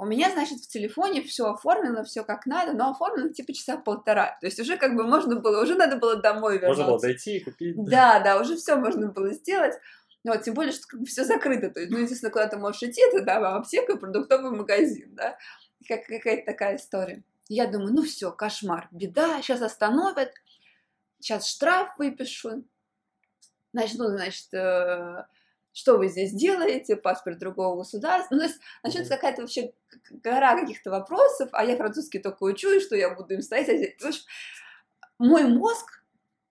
[0.00, 4.38] У меня, значит, в телефоне все оформлено, все как надо, но оформлено типа часа полтора.
[4.40, 6.84] То есть уже как бы можно было, уже надо было домой вернуться.
[6.84, 7.76] Можно было дойти и купить.
[7.84, 9.74] Да, да, уже все можно было сделать.
[10.22, 11.70] Ну, вот, тем более, что как бы все закрыто.
[11.70, 15.38] То есть, ну, естественно, куда ты можешь идти, это, аптеку и продуктовый магазин, да.
[15.88, 17.24] Как, какая-то такая история.
[17.48, 20.32] Я думаю, ну все, кошмар, беда, сейчас остановят,
[21.18, 22.64] сейчас штраф выпишу.
[23.72, 25.24] Начну, значит, э,
[25.72, 28.34] что вы здесь делаете, паспорт другого государства.
[28.34, 29.72] Ну, то есть начнется какая-то вообще
[30.10, 33.96] гора каких-то вопросов, а я французский только учу, и что я буду им стоять.
[34.02, 34.22] Общем,
[35.18, 36.04] мой мозг,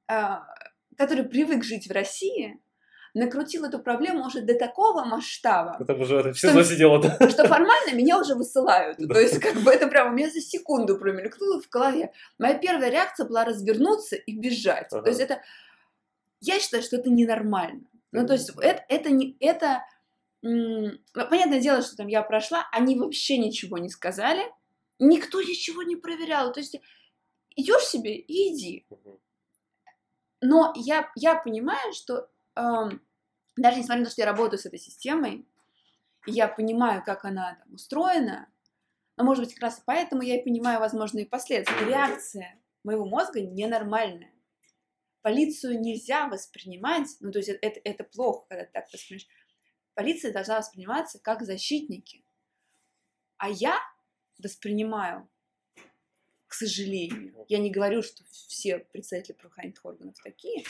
[0.08, 0.48] а,
[0.98, 2.60] который привык жить в России,
[3.14, 7.30] накрутил эту проблему уже до такого масштаба, Это уже это Что- все сидело, да?
[7.30, 8.98] что формально меня уже высылают.
[9.00, 9.16] Да.
[9.16, 12.12] То есть, как бы это прямо у меня за секунду промелькнуло в голове.
[12.38, 14.88] Моя первая реакция была развернуться и бежать.
[14.92, 15.04] Ага.
[15.04, 15.42] То есть это...
[16.42, 17.82] Я считаю, что это ненормально.
[18.12, 19.36] Ну, то есть это, это не...
[19.40, 19.84] Это...
[20.42, 24.44] ну, Понятное дело, что там я прошла, они вообще ничего не сказали,
[25.00, 26.52] никто ничего не проверял.
[26.54, 26.80] То есть
[27.56, 28.86] идешь себе и иди.
[30.42, 32.30] Но я, я понимаю, что
[33.56, 35.46] даже несмотря на то, что я работаю с этой системой,
[36.26, 38.50] я понимаю, как она там устроена,
[39.18, 41.86] но, может быть, как раз поэтому я и понимаю возможные последствия.
[41.86, 44.34] Реакция моего мозга ненормальная.
[45.22, 49.28] Полицию нельзя воспринимать, ну, то есть это, это, плохо, когда ты так воспринимаешь.
[49.94, 52.24] Полиция должна восприниматься как защитники.
[53.38, 53.78] А я
[54.42, 55.30] воспринимаю,
[56.48, 60.64] к сожалению, я не говорю, что все представители правоохранительных органов такие,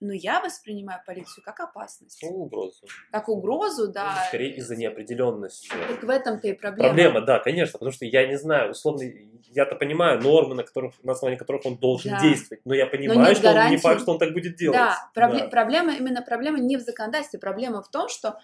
[0.00, 2.86] но я воспринимаю полицию как опасность, Ну, угрозу.
[3.12, 4.24] как угрозу, Ну, да.
[4.28, 5.68] Скорее из-за неопределенности.
[5.68, 6.88] Так в этом-то и проблема.
[6.88, 9.02] Проблема, да, конечно, потому что я не знаю, условно,
[9.52, 12.20] я-то понимаю нормы, на, которых, на основании которых он должен Да.
[12.20, 13.82] действовать, но я понимаю, нет что он не гарантии.
[13.82, 14.78] факт, что он так будет делать.
[14.78, 18.38] Да, пробле- проблема, именно проблема не в законодательстве, проблема в том, что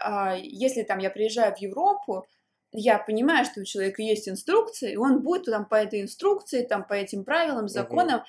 [0.00, 2.26] а, если там я приезжаю в Европу,
[2.70, 6.84] я понимаю, что у человека есть инструкция, и он будет там по этой инструкции, там
[6.86, 8.22] по этим правилам, законам,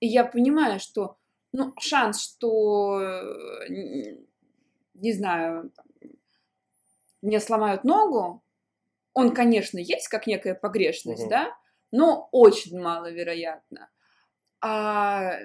[0.00, 1.16] и я понимаю, что
[1.56, 3.68] ну, шанс, что, э,
[4.94, 5.72] не знаю,
[7.22, 8.42] мне сломают ногу,
[9.14, 11.30] он, конечно, есть как некая погрешность, Мгм.
[11.30, 11.56] да,
[11.90, 13.88] но очень маловероятно.
[14.60, 15.38] А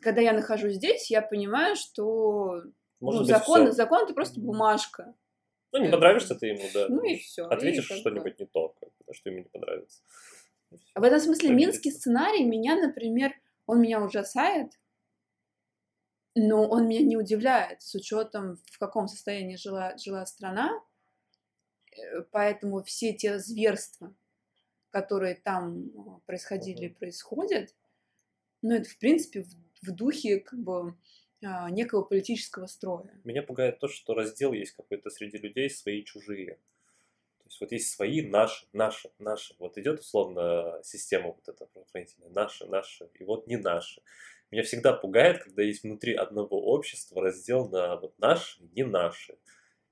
[0.00, 2.62] когда я нахожусь здесь, я понимаю, что
[3.00, 3.72] Может ну, быть, закон, всё.
[3.72, 5.14] закон это просто бумажка.
[5.72, 6.86] Ну, не понравишься ты ему, да.
[6.88, 7.44] Ну и все.
[7.44, 8.74] Ответишь что-нибудь не то,
[9.12, 10.00] что ему не понравится.
[10.94, 13.34] В этом смысле минский сценарий меня, например,
[13.66, 14.72] он меня ужасает,
[16.36, 20.70] но он меня не удивляет с учетом, в каком состоянии жила, жила страна.
[21.90, 24.14] Э, Поэтому все те зверства,
[24.90, 25.90] которые там э,
[26.26, 27.74] происходили и происходят,
[28.60, 30.94] ну, это, в принципе, в, в духе как бы
[31.44, 33.10] а, некого политического строя.
[33.24, 36.58] Меня пугает то, что раздел есть какой-то среди людей свои чужие.
[37.46, 39.54] То есть вот есть свои, наши, наши, наши.
[39.60, 44.02] Вот идет условно система вот эта правоохранительная, наши, наши, и вот не наши.
[44.50, 49.38] Меня всегда пугает, когда есть внутри одного общества раздел на вот наши, не наши.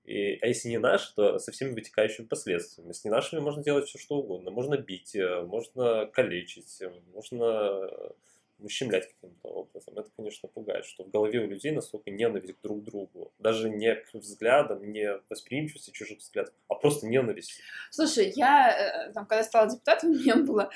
[0.05, 2.91] И, а если не наши, то со всеми вытекающими последствиями.
[2.91, 4.51] С не нашими можно делать все, что угодно.
[4.51, 8.11] Можно бить, э, можно калечить, э, можно э,
[8.59, 9.99] ущемлять каким-то образом.
[9.99, 13.33] Это, конечно, пугает, что в голове у людей настолько ненависть друг к другу.
[13.39, 17.61] Даже не к взглядам, не восприимчивости чужих взглядов, а просто ненависть.
[17.91, 18.71] Слушай, я,
[19.09, 20.71] э, там, когда стала депутатом, у меня было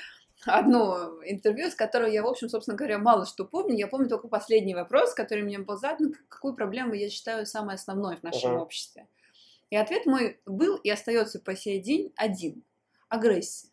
[0.45, 3.75] одно интервью, с которого я, в общем, собственно говоря, мало что помню.
[3.77, 8.17] Я помню только последний вопрос, который мне был задан, какую проблему я считаю самой основной
[8.17, 8.61] в нашем Ага.
[8.61, 9.07] обществе.
[9.69, 12.63] И ответ мой был и остается по сей день один.
[13.09, 13.69] Агрессия.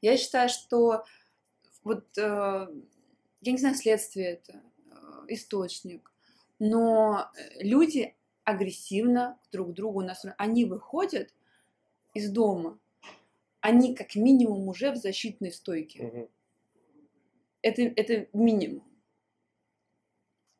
[0.00, 1.04] Я считаю, что
[1.84, 2.68] вот, э,
[3.40, 6.12] я не знаю, следствие это, э, источник,
[6.58, 8.14] но э, люди
[8.44, 10.36] агрессивно друг к другу настроены.
[10.38, 11.34] Они выходят
[12.14, 12.78] из дома,
[13.60, 16.02] они как минимум уже в защитной стойке.
[16.04, 16.28] Мгм.
[17.62, 18.84] Это, это минимум.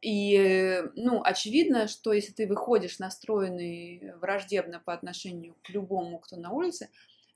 [0.01, 6.51] И, ну, очевидно, что если ты выходишь настроенный враждебно по отношению к любому, кто на
[6.51, 6.91] улице,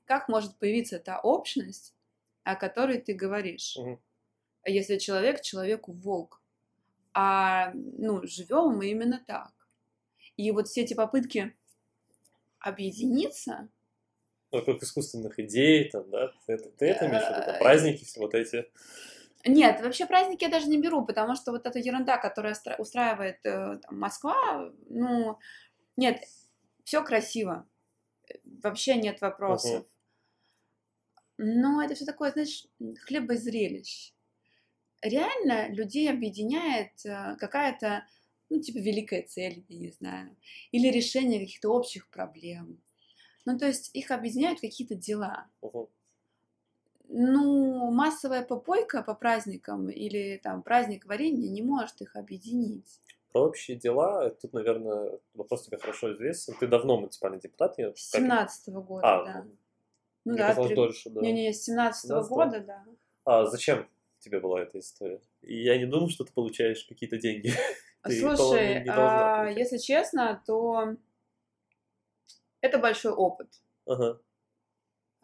[0.05, 1.96] как может появиться та общность,
[2.47, 3.77] о которой ты говоришь?
[3.77, 3.99] Мгм.
[4.65, 6.41] Если человек человеку волк.
[7.13, 9.51] А, ну, живем мы именно так.
[10.35, 11.55] И вот все эти попытки
[12.59, 13.69] объединиться,
[14.49, 16.31] Вокруг искусственных идей, там, да?
[16.47, 17.41] Это, ты это имеешь в виду?
[17.41, 18.65] Там Э, праздники все вот эти.
[19.45, 23.39] Нет, вообще праздники я даже не беру, потому что вот эта ерунда, которая стра- устраивает
[23.45, 25.37] э, там, Москва, ну,
[25.97, 26.23] нет,
[26.85, 27.67] все красиво,
[28.45, 29.85] вообще нет вопросов.
[31.37, 32.65] Но это все такое, знаешь,
[33.05, 34.13] хлеба и зрелищ.
[35.01, 38.05] Реально людей объединяет э, какая-то,
[38.49, 40.35] ну, типа, великая цель, я не знаю,
[40.71, 42.81] или решение каких-то общих проблем.
[43.45, 45.47] Ну, то есть их объединяют какие-то дела.
[47.09, 52.99] Ну, массовая попойка по праздникам или там праздник варенья не может их объединить.
[53.31, 56.55] Про общие дела, тут, наверное, вопрос тебе хорошо известен.
[56.59, 57.77] Ты давно муниципальный депутат?
[57.77, 59.47] я С как- 17 года, А, да.
[60.27, 61.21] Ну, мне да, казалось, три- дольше, да.
[61.21, 62.27] Не-не, с 17 17-го?
[62.35, 62.85] года, да.
[63.23, 63.87] А зачем
[64.19, 65.21] тебе была эта история?
[65.41, 67.51] Я не думал, что ты получаешь какие-то деньги.
[68.05, 70.95] Слушай, а, если честно, то
[72.61, 73.49] это большой опыт
[73.85, 74.19] Ага.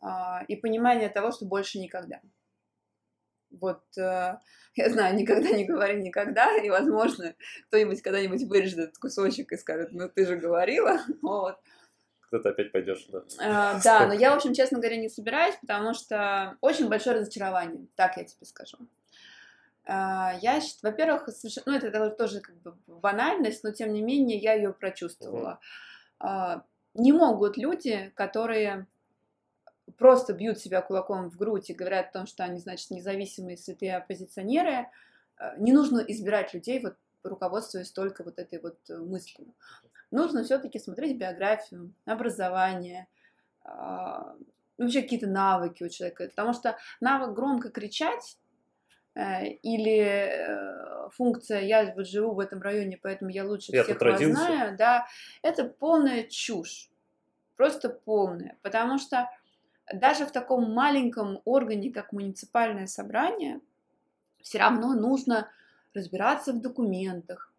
[0.01, 2.21] а, и понимание того, что больше никогда.
[3.51, 4.37] Вот, э,
[4.75, 7.35] я знаю, никогда не говори никогда, и, возможно,
[7.67, 11.57] кто-нибудь когда-нибудь вырежет этот кусочек и скажет, ну, ты же говорила, вот.
[12.33, 13.23] Когда ты опять пойдешь, да.
[13.39, 17.85] А, да, но я, в общем, честно говоря, не собираюсь, потому что очень большое разочарование,
[17.95, 18.79] так я тебе скажу.
[19.85, 24.39] А, Я, во-первых, совершенно, ну, это то- тоже как бы банальность, но тем не менее
[24.39, 25.59] я ее прочувствовала.
[26.19, 26.63] А,
[26.95, 28.87] Не могут люди, которые
[29.97, 33.97] просто бьют себя кулаком в грудь и говорят о том, что они, значит, независимые, святые
[33.97, 34.87] оппозиционеры,
[35.39, 39.53] э, не нужно избирать людей, вот руководствуясь только вот этой вот э, мыслью.
[40.13, 43.07] Нужно все-таки смотреть биографию, образование,
[43.63, 44.35] а,
[44.77, 46.27] вообще какие-то навыки у человека.
[46.29, 48.37] Потому что навык громко кричать
[49.15, 54.21] э, или функция «я вот живу в этом районе, поэтому я лучше Я всех вас
[54.21, 55.07] знаю», да,
[55.41, 56.89] это полная чушь.
[57.55, 58.57] Просто полная.
[58.61, 59.29] Потому что
[59.91, 63.61] даже в таком маленьком органе, как муниципальное собрание,
[64.41, 65.49] все равно нужно
[65.93, 67.52] разбираться в документах,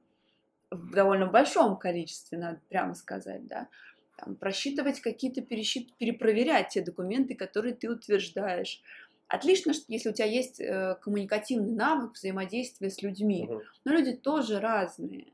[0.74, 3.68] в довольно большом количестве, надо прямо сказать, да,
[4.16, 8.82] там, просчитывать какие-то, пересчит, перепроверять те документы, которые ты утверждаешь.
[9.26, 13.62] Отлично, что если у тебя есть э, коммуникативный навык взаимодействия с людьми, Мгм.
[13.84, 15.32] но люди тоже разные.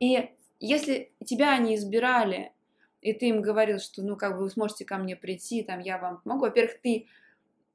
[0.00, 2.52] И если тебя они избирали,
[3.00, 5.98] и ты им говорил, что ну как бы вы сможете ко мне прийти, там я
[5.98, 6.46] вам помогу.
[6.46, 7.06] Во-первых, ты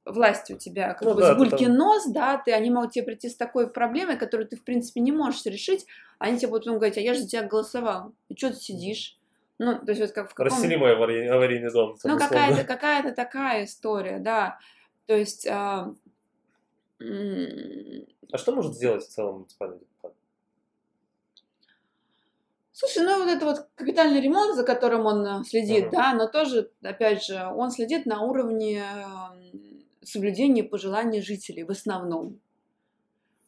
[0.04, 2.70] власть у тебя как Ну бы да, с ты гулькин там- нос, да, ты, они
[2.70, 5.86] могут тебе прийти с такой проблемой, которую ты, в принципе, не можешь решить,
[6.18, 9.18] а они тебе будут говорить, а я же за тебя голосовал, и что ты сидишь?
[9.58, 10.52] Ну, то есть вот как в каком...
[10.52, 11.96] Рассели мой аварийный, аварийный дом.
[12.04, 14.58] Ну, какая-то какая такая история, да.
[15.06, 15.46] То есть...
[15.46, 15.92] а,
[17.00, 20.14] А что может сделать в целом муниципальный депутат?
[22.72, 25.96] Слушай, ну вот это вот капитальный ремонт, за которым он э, следит, Ага.
[25.96, 28.82] да, но тоже, опять же, он следит на уровне
[30.00, 32.40] м, соблюдения пожеланий жителей в основном.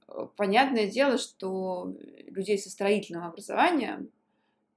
[0.09, 1.95] Э, Понятное дело, что
[2.27, 4.11] людей со строительным образованием,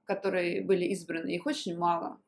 [0.04, 2.18] которые были избраны, их очень мало.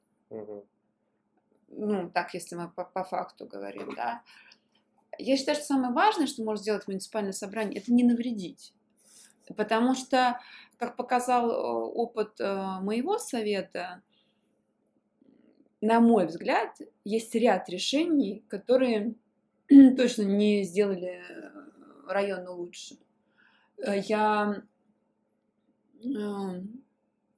[1.70, 4.22] Ну, так, если мы по, по факту говорим, да.
[5.18, 8.72] Я считаю, что самое важное, что может сделать муниципальное собрание, это не навредить.
[9.56, 10.40] Потому что,
[10.78, 14.02] как показал э, опыт э, моего совета,
[15.80, 19.14] на мой взгляд, есть ряд решений, которые
[19.96, 21.50] точно не сделали э,
[22.06, 22.96] район лучше.
[23.78, 24.62] Э, Я,
[26.02, 26.06] э,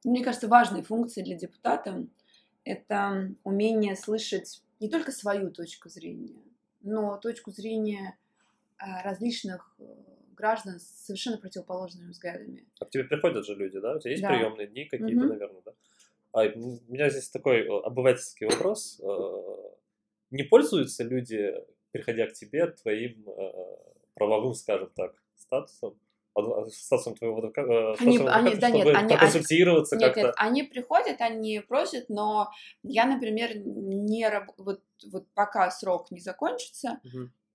[0.05, 2.07] мне кажется, важной функцией для депутата
[2.65, 6.37] это умение слышать не только свою точку зрения,
[6.83, 8.17] но точку зрения
[8.79, 9.77] различных
[10.37, 12.65] граждан с совершенно противоположными взглядами.
[12.79, 13.97] А к тебе приходят же люди, да?
[13.97, 14.29] У тебя есть Да.
[14.29, 15.29] приемные дни какие-то, Мгм.
[15.29, 15.73] наверное, да?
[16.33, 19.01] А у меня здесь такой обывательский вопрос.
[20.31, 21.53] Не пользуются люди,
[21.93, 23.53] приходя к тебе, твоим э,
[24.15, 25.99] правовым, скажем так, статусом?
[26.39, 30.21] адв- статусом твоего адвока- э, Они- статусом они- адвоката, да нет, они- проконсультироваться Нет, как-то?
[30.29, 32.51] нет, они приходят, они просят, но
[32.85, 37.01] я, например, не раб- вот, вот пока срок не закончится,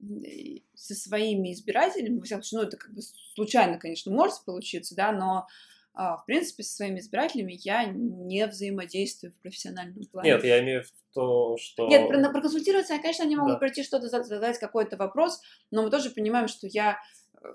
[0.02, 3.02] и со своими избирателями, во всяком случае, ну, это как бы
[3.34, 5.48] случайно, конечно, может получиться, да, но,
[5.96, 10.32] в принципе, со своими избирателями я не взаимодействую в профессиональном плане.
[10.32, 11.88] Нет, я имею в виду, что...
[11.88, 13.58] Нет, про- проконсультироваться, конечно, не могу Да.
[13.58, 16.98] пройти что-то, за- задать какой-то вопрос, но мы тоже понимаем, что я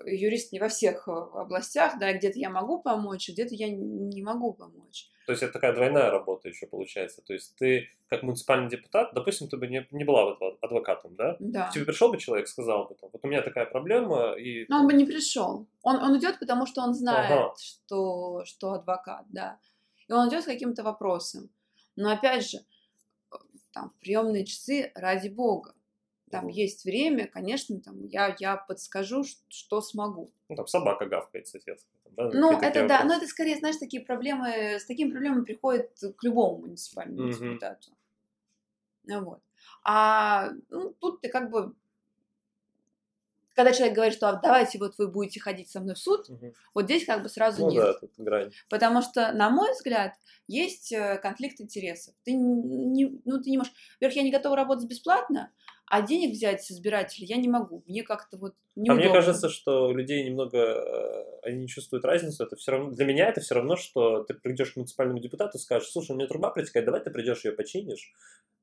[0.05, 4.21] юрист не во всех э, областях, да, где-то я могу помочь, а где-то я не
[4.21, 5.09] могу помочь.
[5.25, 7.21] То есть это такая двойная работа еще получается.
[7.21, 11.15] То есть ты как муниципальный депутат, допустим, ты бы не, не была бы адво- адвокатом,
[11.15, 11.37] да?
[11.39, 11.69] Да.
[11.73, 14.65] Тебе пришел бы человек, сказал бы, вот у меня такая проблема, и...
[14.67, 15.67] Но он бы не пришел.
[15.83, 17.53] Он, он идет, потому что он знает, Ага.
[17.57, 19.59] что, что адвокат, да.
[20.07, 21.49] И он идет с каким-то вопросом.
[21.95, 22.57] Но опять же,
[23.31, 23.35] э,
[23.71, 25.73] там, в приемные часы, ради бога.
[26.31, 30.31] Там есть время, конечно, там, я, я подскажу, что смогу.
[30.49, 31.93] Ну, там собака гавкает, соответственно.
[32.11, 33.05] Да, Ну, это да, вопросы.
[33.05, 34.47] но это скорее, знаешь, такие проблемы,
[34.79, 37.31] с такими проблемами приходят к любому муниципальному Мгм.
[37.53, 37.91] депутату.
[39.03, 39.39] Ну, вот.
[39.83, 41.73] А ну, тут ты как бы,
[43.55, 46.53] когда человек говорит, что «А давайте вот вы будете ходить со мной в суд, Мгм.
[46.73, 47.83] вот здесь как бы сразу Ну нет.
[47.83, 48.51] да, тут грань.
[48.69, 50.13] Потому что, на мой взгляд,
[50.47, 52.13] есть э, конфликт интересов.
[52.23, 53.73] Ты не, ну, ты не можешь...
[53.95, 55.51] Во-первых, я не готова работать бесплатно,
[55.91, 57.83] а денег взять с избирателей я не могу.
[57.85, 59.03] Мне как-то вот А неудобно.
[59.03, 62.45] мне кажется, что у людей немного, э, они не чувствуют разницу.
[62.45, 65.61] Это все равно, для меня это все равно, что ты придешь к муниципальному депутату и
[65.61, 68.13] скажешь, слушай, у меня труба протекает, давай ты придешь ее починишь.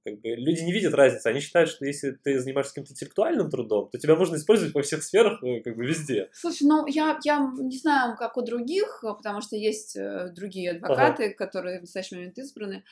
[0.05, 3.91] Как бы люди не видят разницы, они считают, что если ты занимаешься каким-то интеллектуальным трудом,
[3.91, 6.31] то тебя можно использовать во всех сферах, э, как бы везде.
[6.33, 11.35] Слушай, ну я, я не знаю, как у других, потому что есть э, другие адвокаты,
[11.35, 12.85] которые в настоящий момент избраны.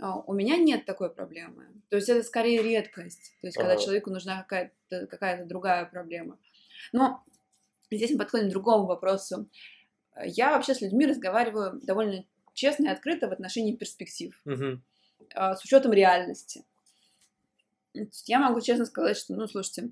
[0.00, 1.66] А, У меня нет такой проблемы.
[1.88, 3.32] То есть это скорее редкость.
[3.40, 6.38] То есть когда человеку нужна какая-то какая другая проблема.
[6.92, 7.22] Но
[7.90, 9.48] здесь мы подходим к другому вопросу.
[10.24, 14.40] Я вообще с людьми разговариваю довольно честно и открыто в отношении перспектив,
[15.34, 16.64] а, с учетом реальности.
[18.26, 19.90] Я могу честно сказать, что, ну, слушайте,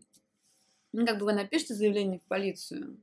[0.92, 3.00] ну, как бы вы напишите заявление в полицию,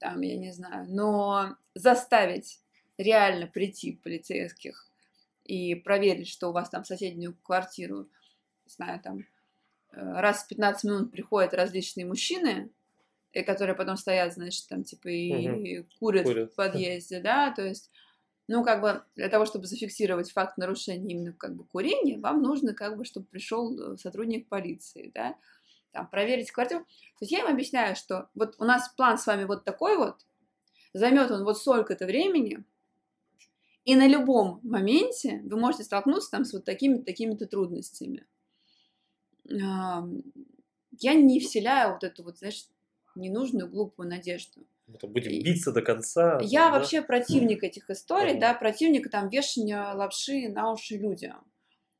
[0.00, 2.60] там, я не знаю, но заставить
[2.96, 4.91] реально прийти полицейских
[5.52, 8.08] и проверить, что у вас там соседнюю квартиру
[8.66, 9.18] знаю, там,
[9.92, 12.70] э, раз в 15 минут приходят различные мужчины,
[13.32, 15.88] и которые потом стоят, значит, там, типа, и угу.
[15.98, 17.90] курят, курят в подъезде, да, то есть,
[18.48, 22.74] ну, как бы, для того, чтобы зафиксировать факт нарушения именно, как бы, курения, вам нужно,
[22.74, 25.36] как бы, чтобы пришел э, сотрудник полиции, да,
[25.92, 26.84] там, проверить квартиру.
[26.84, 30.26] То есть я им объясняю, что вот у нас план с вами вот такой вот,
[30.94, 32.64] займет он вот столько-то времени,
[33.84, 38.26] и на любом моменте вы можете столкнуться там с вот такими-то такими-то трудностями.
[39.44, 42.66] Я не вселяю вот эту вот, знаешь,
[43.14, 44.66] ненужную глупую надежду.
[44.92, 46.38] Это будем биться до конца.
[46.42, 46.78] Я да?
[46.78, 51.44] вообще противник этих историй, да, противник там вешания лапши на уши людям.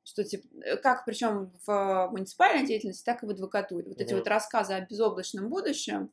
[0.05, 3.89] Что типа, э, как причем в муниципальной деятельности, так и в адвокатуре.
[3.89, 6.11] Вот эти вот рассказы о безоблачном будущем,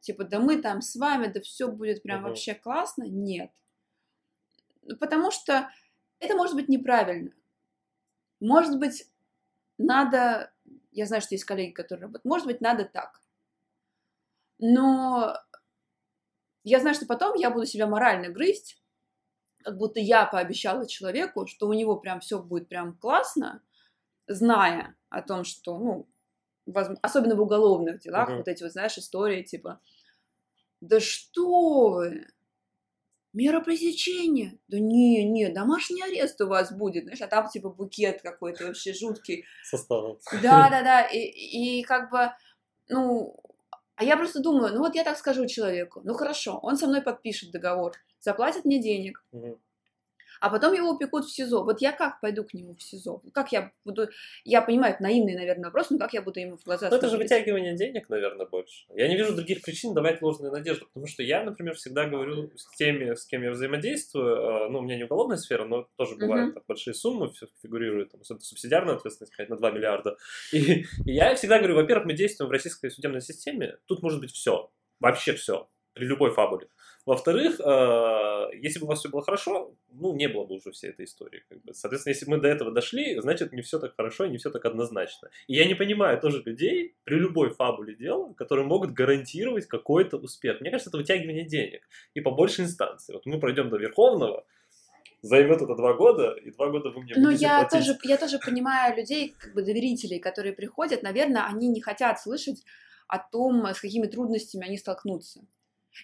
[0.00, 3.04] типа, да мы там с вами, да все будет прям вообще классно.
[3.04, 3.50] Нет.
[4.98, 5.70] Потому что
[6.18, 7.32] это может быть неправильно.
[8.40, 9.06] Может быть,
[9.78, 10.52] надо,
[10.92, 13.20] я знаю, что есть коллеги, которые работают, может быть, надо так.
[14.58, 15.36] Но
[16.64, 18.82] я знаю, что потом я буду себя морально грызть,
[19.62, 23.62] как будто я пообещала человеку, что у него прям все будет прям классно,
[24.26, 26.08] зная о том, что, ну,
[26.66, 28.36] возможно, особенно в уголовных делах, uh-huh.
[28.38, 29.80] вот эти вот, знаешь, истории типа,
[30.80, 32.26] да что вы,
[33.32, 38.22] мера пресечения, да не, не, домашний арест у вас будет, знаешь, а там типа букет
[38.22, 39.44] какой-то вообще жуткий.
[39.62, 40.18] Составом.
[40.42, 42.32] Да, да, да, и, и как бы,
[42.88, 43.36] ну,
[43.96, 47.02] а я просто думаю, ну вот я так скажу человеку, ну хорошо, он со мной
[47.02, 49.60] подпишет договор, заплатит мне денег, угу
[50.40, 51.64] а потом его упекут в СИЗО.
[51.64, 53.22] Вот я как пойду к нему в СИЗО?
[53.32, 54.08] Как я буду...
[54.44, 57.08] Я понимаю, это наивный, наверное, вопрос, но как я буду ему в глаза Ну, это
[57.08, 58.86] же вытягивание денег, наверное, больше.
[58.94, 62.74] Я не вижу других причин давать ложную надежду, потому что я, например, всегда говорю с
[62.76, 66.56] теми, с кем я взаимодействую, а, ну, у меня не уголовная сфера, но тоже бывают
[66.56, 66.62] uh-huh.
[66.66, 67.30] большие суммы
[67.62, 70.16] фигурируют, там, субсидиарная ответственность, на 2 миллиарда.
[70.52, 74.32] И, и я всегда говорю, во-первых, мы действуем в российской судебной системе, тут может быть
[74.32, 74.70] все,
[75.00, 76.68] вообще все, при любой фабуле.
[77.10, 80.90] Во-вторых, э, если бы у вас все было хорошо, ну, не было бы уже всей
[80.90, 81.42] этой истории.
[81.48, 81.74] Как бы.
[81.74, 84.64] Соответственно, если мы до этого дошли, значит, не все так хорошо и не все так
[84.64, 85.28] однозначно.
[85.48, 90.60] И я не понимаю тоже людей при любой фабуле дела, которые могут гарантировать какой-то успех.
[90.60, 91.82] Мне кажется, это вытягивание денег.
[92.14, 93.14] И по большей инстанции.
[93.14, 94.44] Вот мы пройдем до Верховного,
[95.20, 98.96] займет это два года, и два года вы мне Ну, я тоже, я тоже понимаю
[98.96, 102.62] людей, как бы доверителей, которые приходят, наверное, они не хотят слышать
[103.08, 105.40] о том, с какими трудностями они столкнутся.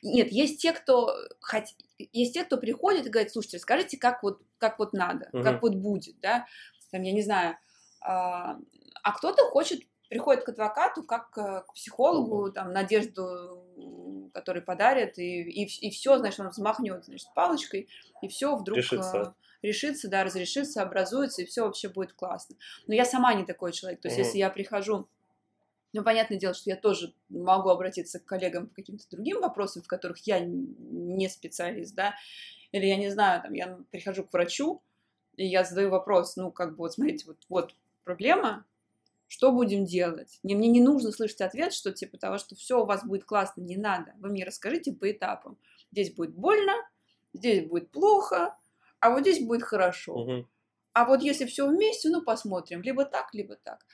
[0.03, 1.65] Нет, есть те, кто хот...
[1.99, 5.43] есть те, кто приходит и говорит, слушайте, скажите, как вот, как вот надо, угу.
[5.43, 6.47] как вот будет, да,
[6.91, 7.57] там, я не знаю,
[8.01, 8.59] а,
[9.03, 15.65] а кто-то хочет, приходит к адвокату, как к психологу, там, надежду, который подарит, и, и,
[15.65, 17.89] и все, значит, он взмахнет, значит, палочкой,
[18.23, 18.79] и все вдруг...
[18.79, 22.57] Решится решится, да, разрешится, образуется, и все вообще будет классно.
[22.87, 24.01] Но я сама не такой человек.
[24.01, 24.27] То есть, угу.
[24.27, 25.09] если я прихожу
[25.97, 29.87] ну, понятное дело, что я тоже могу обратиться к коллегам по каким-то другим вопросам, в
[29.87, 32.15] которых я не специалист, да,
[32.73, 34.83] или я не знаю, там, я прихожу к врачу,
[35.37, 37.75] и я задаю вопрос, ну, как бы, вот, смотрите, вот, вот
[38.05, 38.67] проблема,
[39.27, 40.39] что будем делать?
[40.43, 43.63] Мне, мне не нужно слышать ответ, что типа того, что все у вас будет классно,
[43.63, 44.13] не надо.
[44.19, 45.59] Вы мне расскажите по этапам.
[45.91, 46.75] Здесь будет больно,
[47.33, 48.57] здесь будет плохо,
[49.01, 50.15] а вот здесь будет хорошо.
[50.15, 50.47] Угу.
[50.93, 53.85] А вот если все вместе, ну посмотрим, либо так, либо так.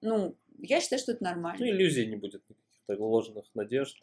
[0.00, 1.64] Ну, я считаю, что это нормально.
[1.64, 3.96] Ну, иллюзий не будет, каких-то ложных надежд.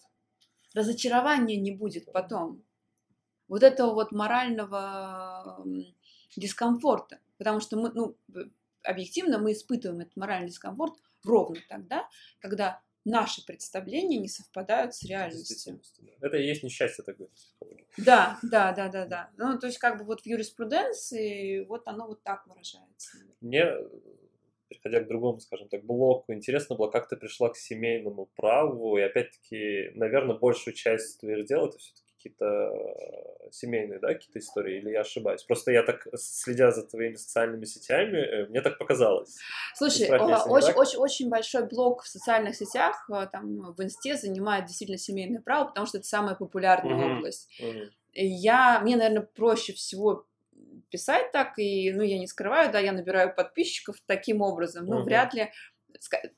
[0.73, 2.63] Разочарования не будет потом.
[3.47, 5.63] Вот этого вот морального
[6.35, 7.19] дискомфорта.
[7.37, 8.17] Потому что мы, ну,
[8.83, 15.79] объективно мы испытываем этот моральный дискомфорт ровно тогда, когда наши представления не совпадают с реальностью.
[16.19, 17.29] Это и есть несчастье такое.
[17.97, 19.31] Да, да, да, да, да.
[19.37, 23.17] Ну, то есть, как бы вот в юриспруденции вот оно вот так выражается.
[23.39, 23.65] Мне
[24.67, 29.01] переходя к другому, скажем так, блоку, интересно было, как ты пришла к семейному праву, и
[29.01, 34.91] опять-таки, наверное, большую часть твоих дел это все-таки какие-то э, семейные, да, какие-то истории, или
[34.91, 35.43] я ошибаюсь?
[35.43, 39.37] Просто я так, следя за твоими социальными сетями, э, мне так показалось.
[39.75, 44.97] Слушай, очень, очень, очень большой блок в социальных сетях, э, там, в инсте занимает действительно
[44.97, 47.49] семейное право, потому что это самая популярная угу, область.
[47.61, 47.79] Угу.
[48.13, 50.26] Я, мне, наверное, проще всего
[50.89, 55.05] писать так, и, ну, я не скрываю, да, я набираю подписчиков таким образом, ну, угу.
[55.05, 55.51] вряд ли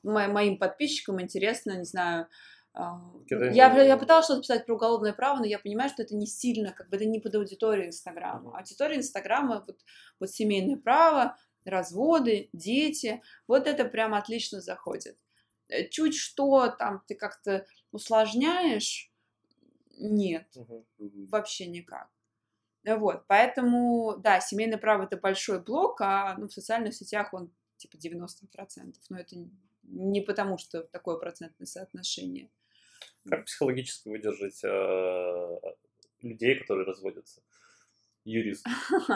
[0.02, 2.26] моим подписчикам интересно, не знаю,
[2.74, 6.72] я, я пыталась что-то писать про уголовное право, но я понимаю, что это не сильно,
[6.72, 8.56] как бы это не под аудиторию Инстаграма.
[8.56, 9.80] Аудитория Инстаграма, вот,
[10.20, 15.18] вот семейное право, разводы, дети, вот это прям отлично заходит.
[15.68, 19.10] Э, чуть что там ты как-то усложняешь,
[19.98, 20.86] нет, угу.
[20.98, 22.08] вообще никак.
[22.84, 27.96] Вот, поэтому, да, семейное право это большой блок, а ну, в социальных сетях он типа
[27.96, 28.94] 90%.
[29.10, 29.36] Но это
[29.82, 32.50] не потому, что такое процентное соотношение.
[33.28, 35.60] Как психологически выдержать э,
[36.22, 37.42] людей, которые разводятся?
[38.24, 38.66] Юрист.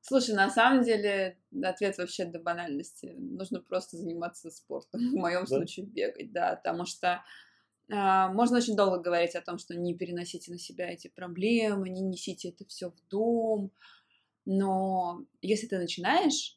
[0.00, 3.14] Слушай, на самом деле ответ вообще до банальности.
[3.16, 5.00] Нужно просто заниматься спортом.
[5.12, 5.46] В моем да?
[5.46, 7.22] случае бегать, да, потому что
[7.90, 12.50] можно очень долго говорить о том, что не переносите на себя эти проблемы, не несите
[12.50, 13.72] это все в дом.
[14.44, 16.56] Но если ты начинаешь,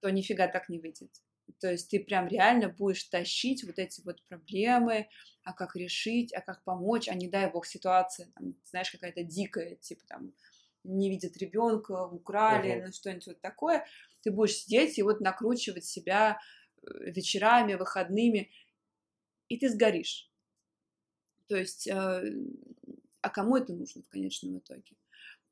[0.00, 1.10] то нифига так не выйдет.
[1.60, 5.08] То есть ты прям реально будешь тащить вот эти вот проблемы,
[5.42, 9.76] а как решить, а как помочь, а не дай бог ситуация, там, знаешь, какая-то дикая,
[9.76, 10.32] типа там
[10.84, 12.86] не видят ребенка, украли, uh-huh.
[12.86, 13.86] ну что-нибудь вот такое,
[14.22, 16.38] ты будешь сидеть и вот накручивать себя
[16.82, 18.50] э, вечерами, выходными,
[19.48, 20.30] и ты сгоришь.
[21.46, 22.34] То есть, э,
[23.20, 24.96] а кому это нужно в конечном итоге?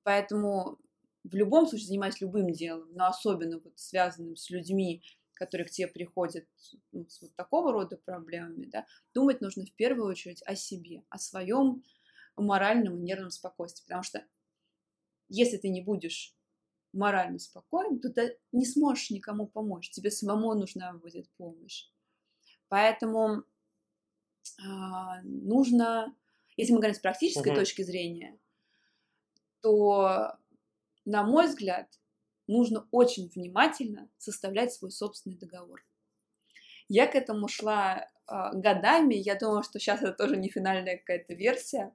[0.03, 0.78] Поэтому
[1.24, 5.03] в любом случае, занимаясь любым делом, но особенно вот связанным с людьми,
[5.34, 6.47] которые к тебе приходят
[6.93, 11.18] ну, с вот такого рода проблемами, да, думать нужно в первую очередь о себе, о
[11.18, 11.82] своем
[12.36, 14.24] моральном и нервном спокойствии, потому что
[15.28, 16.36] если ты не будешь
[16.93, 21.88] морально спокоен, то ты не сможешь никому помочь, тебе самому нужна будет помощь.
[22.68, 23.45] Поэтому
[25.22, 26.14] нужно,
[26.57, 27.57] если мы говорим с практической uh-huh.
[27.57, 28.38] точки зрения,
[29.61, 30.36] то,
[31.05, 31.88] на мой взгляд,
[32.47, 35.84] нужно очень внимательно составлять свой собственный договор.
[36.88, 41.34] Я к этому шла э, годами, я думала, что сейчас это тоже не финальная какая-то
[41.34, 41.95] версия.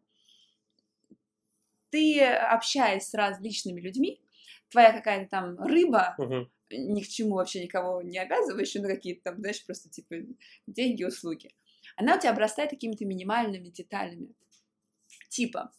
[1.90, 4.22] Ты, общаясь с различными людьми,
[4.70, 6.48] твоя какая-то там рыба, uh-huh.
[6.72, 10.16] ни к чему вообще никого не обязывающая, ну какие-то там, знаешь, просто типа
[10.66, 11.54] деньги, услуги,
[11.98, 14.34] она у тебя обрастает какими-то минимальными деталями.
[15.30, 15.72] Типа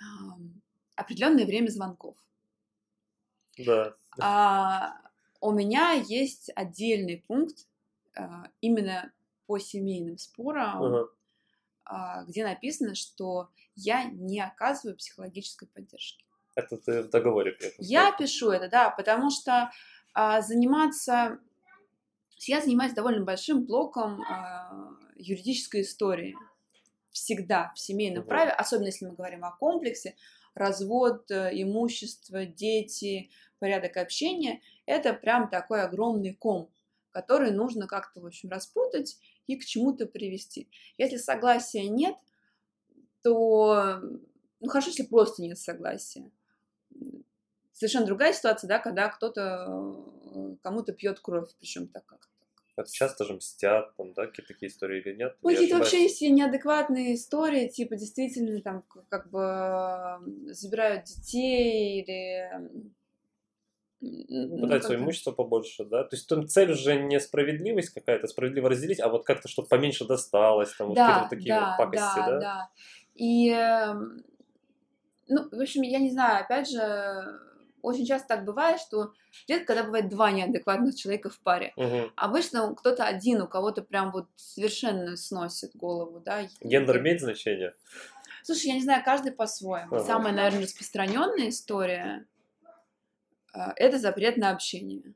[0.00, 0.60] эм,
[0.96, 2.16] определенное время звонков
[3.58, 3.94] да.
[4.20, 4.96] А,
[5.40, 7.66] у меня есть отдельный пункт
[8.16, 9.12] а, именно
[9.46, 11.08] по семейным спорам, ага.
[11.84, 16.24] а, где написано, что я не оказываю психологической поддержки.
[16.54, 17.74] Это ты в договоре пишешь?
[17.78, 19.70] Я пишу это, да, потому что
[20.12, 21.38] а, заниматься...
[22.42, 24.90] Я занимаюсь довольно большим блоком а,
[25.20, 26.34] юридической истории.
[27.10, 28.28] Всегда в семейном угу.
[28.28, 30.14] праве, особенно если мы говорим о комплексе,
[30.54, 36.70] развод, э, имущество, дети, порядок общения, это прям такой огромный ком,
[37.10, 40.70] который нужно как-то, в общем, распутать и к чему-то привести.
[40.98, 42.16] Если согласия нет,
[43.22, 44.00] то,
[44.60, 46.30] ну, хорошо, если просто нет согласия.
[47.72, 49.66] Совершенно другая ситуация, да, когда кто-то
[50.34, 52.30] э, кому-то пьет кровь, причем так как
[52.76, 55.36] это часто же мстят, там, да, какие-то такие истории или нет?
[55.42, 62.90] Ой, какие-то вообще есть неадекватные истории, типа, действительно, там, как бы забирают детей или
[64.02, 66.04] ну, пытаются свое имущество побольше, да?
[66.04, 70.06] То есть там цель уже не справедливость какая-то, справедливо разделить, а вот как-то, чтобы поменьше
[70.06, 72.24] досталось, там, да, вот такие да, вот пакости, да?
[72.24, 72.70] Да, да.
[73.14, 74.24] И, эм,
[75.28, 76.78] ну, в общем, я не знаю, опять же,
[77.82, 79.12] очень часто так бывает, что
[79.48, 81.72] редко, когда бывает два неадекватных человека в паре.
[81.76, 82.12] Угу.
[82.16, 86.42] Обычно кто-то один, у кого-то прям вот совершенно сносит голову, да.
[86.60, 87.74] Гендер имеет значение?
[88.42, 89.96] Слушай, я не знаю, каждый по-своему.
[89.96, 90.04] Ага.
[90.04, 92.26] Самая, наверное, распространенная история
[93.52, 95.14] а, это запрет на общение.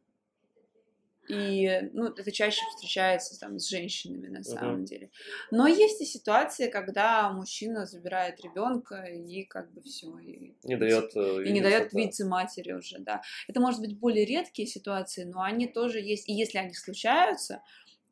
[1.28, 4.86] И, ну, это чаще встречается там с женщинами на самом uh-huh.
[4.86, 5.10] деле.
[5.50, 11.16] Но есть и ситуации, когда мужчина забирает ребенка и как бы все и не дает
[11.16, 13.22] э, и не дает видеться матери уже, да.
[13.48, 16.28] Это может быть более редкие ситуации, но они тоже есть.
[16.28, 17.62] И если они случаются,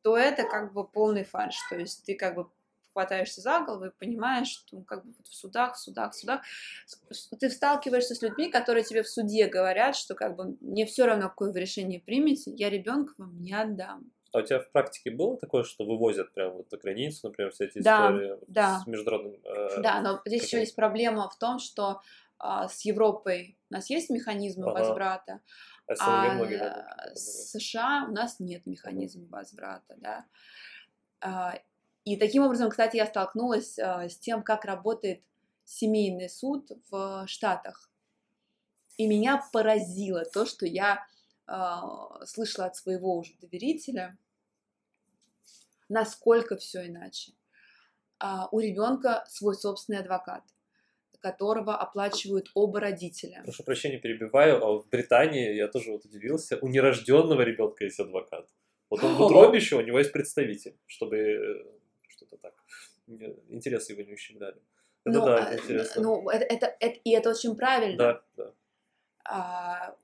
[0.02, 1.56] то это как бы полный фальш.
[1.68, 2.48] То есть ты как бы
[2.92, 6.18] хватаешься за голову и понимаешь, что ну, как бы вот в судах, в судах, в
[6.18, 6.42] судах,
[7.38, 11.28] ты сталкиваешься с людьми, которые тебе в суде говорят, что как бы мне все равно,
[11.28, 14.10] какое вы решение примете, я ребенка вам не отдам.
[14.32, 17.66] А у тебя в практике было такое, что вывозят прямо вот за границу, например, все
[17.66, 18.80] эти да, истории да.
[18.80, 19.34] с международным...
[19.44, 22.00] Э, да, но здесь еще есть проблема в том, что
[22.42, 24.80] э, с Европой у нас есть механизмы ага.
[24.80, 25.40] возврата,
[25.86, 30.24] а, а многие, с США у нас нет механизма возврата, да.
[32.04, 35.22] И таким образом, кстати, я столкнулась э, с тем, как работает
[35.64, 37.90] семейный суд в Штатах.
[38.96, 41.06] И меня поразило то, что я
[41.46, 41.52] э,
[42.26, 44.18] слышала от своего уже доверителя,
[45.88, 47.32] насколько все иначе.
[48.18, 50.42] А у ребенка свой собственный адвокат,
[51.20, 53.42] которого оплачивают оба родителя.
[53.44, 58.48] Прошу прощения, перебиваю, а в Британии я тоже вот удивился, у нерожденного ребенка есть адвокат.
[58.90, 61.80] Вот он в утробе еще, у него есть представитель, чтобы
[62.32, 62.54] э, что-то так.
[63.48, 64.60] Интересы его не ущемляли.
[65.04, 66.02] Это ну, да, это интересно.
[66.02, 67.96] Ну, это, это, это, и это очень правильно.
[67.96, 68.52] Да, да.
[69.24, 69.96] А,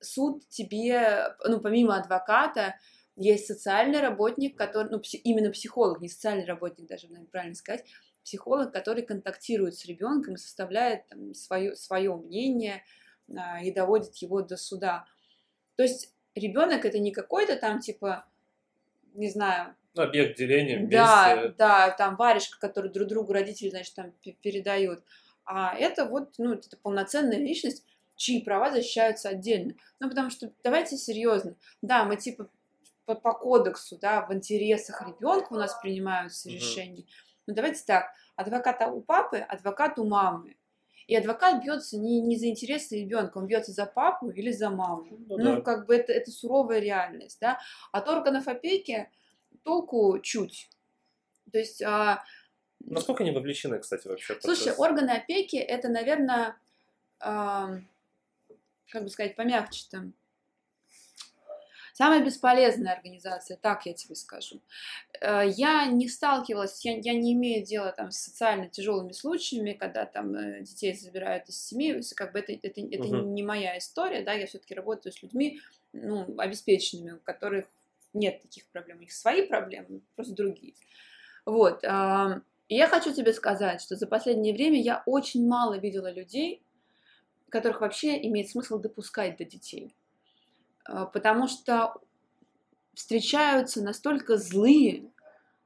[0.00, 2.76] суд тебе, ну, помимо адвоката,
[3.16, 7.84] есть социальный работник, который, ну, пси, именно психолог, не социальный работник, даже, наверное, правильно сказать,
[8.22, 12.84] психолог, который контактирует с ребенком и составляет там, свое, свое мнение
[13.34, 15.06] а, и доводит его до суда.
[15.76, 18.26] То есть ребенок это не какой-то там типа,
[19.14, 20.96] не знаю, объект деления вместе.
[20.96, 25.02] Да, да, там варежка, который друг другу родители, значит, там передают.
[25.44, 27.84] А это вот, ну, это полноценная личность,
[28.16, 29.74] чьи права защищаются отдельно.
[30.00, 32.48] Ну, потому что, давайте серьезно, да, мы типа
[33.04, 36.56] по, по кодексу, да, в интересах ребенка у нас принимаются угу.
[36.56, 37.04] решения.
[37.46, 40.56] Но давайте так, адвокат у папы, адвокат у мамы.
[41.06, 45.06] И адвокат бьется не, не за интересы ребенка, он бьется за папу или за маму.
[45.28, 45.60] Ну, ну да.
[45.60, 47.60] как бы это, это суровая реальность, да.
[47.92, 49.08] От органов опеки
[49.66, 50.70] толку чуть.
[51.52, 51.82] То есть...
[51.82, 52.24] А...
[52.80, 54.38] Насколько они вовлечены, кстати, вообще?
[54.40, 56.56] Слушай, органы опеки это, наверное,
[57.20, 57.78] а...
[58.90, 60.14] как бы сказать, помягче там
[61.96, 64.60] Самая бесполезная организация, так я тебе скажу.
[65.22, 70.04] Э, я не сталкивалась, я, я не имею дела там с социально тяжелыми случаями, когда
[70.04, 73.30] там э, детей забирают из семьи, как бы это, это, это угу.
[73.30, 75.58] не моя история, да, я все-таки работаю с людьми,
[75.94, 77.64] ну, обеспеченными, у которых
[78.16, 80.74] нет таких проблем, у них свои проблемы, просто другие.
[81.44, 81.84] Вот.
[81.84, 86.62] И я хочу тебе сказать, что за последнее время я очень мало видела людей,
[87.48, 89.94] которых вообще имеет смысл допускать до детей.
[90.84, 91.94] А, потому что
[92.94, 95.10] встречаются настолько злые,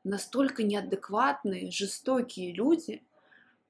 [0.05, 3.03] настолько неадекватные, жестокие люди,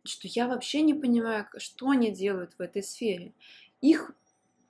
[0.05, 3.33] что я вообще не понимаю, что они делают в этой сфере.
[3.81, 4.13] Их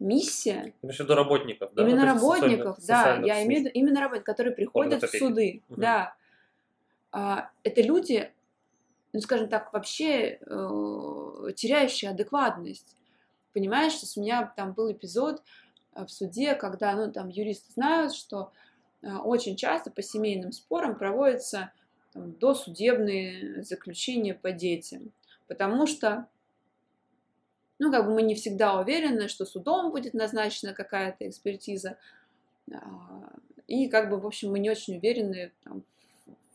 [0.01, 0.75] миссия...
[0.83, 1.83] В виду работников, да?
[1.83, 3.21] Именно работников, да.
[3.25, 5.81] Я имею в виду именно работников, которые приходят в суды, угу.
[5.81, 6.15] да.
[7.13, 8.31] А, это люди,
[9.13, 12.97] ну, скажем так, вообще э, теряющие адекватность.
[13.53, 15.43] Понимаешь, что у меня там был эпизод,
[15.95, 18.53] Э, в суде, когда ну, там, юристы знают, что
[19.03, 21.73] э, очень часто по семейным спорам проводятся
[22.13, 25.13] там, досудебные заключения по детям,
[25.47, 26.27] потому что
[27.81, 31.97] ну, как бы мы не всегда уверены, что судом будет назначена какая-то экспертиза,
[32.71, 32.79] а,
[33.67, 35.83] и как бы, в общем, мы не очень уверены там,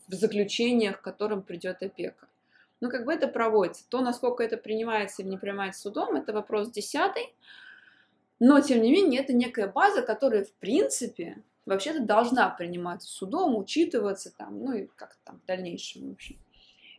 [0.06, 2.28] в заключениях, к которым придет опека.
[2.80, 3.84] Ну, как бы это проводится.
[3.88, 7.34] То, насколько это принимается или не принимается судом, это вопрос десятый.
[8.38, 14.30] Но, тем не менее, это некая база, которая, в принципе, вообще-то должна приниматься судом, учитываться
[14.30, 16.36] там, ну и как там в дальнейшем, в общем.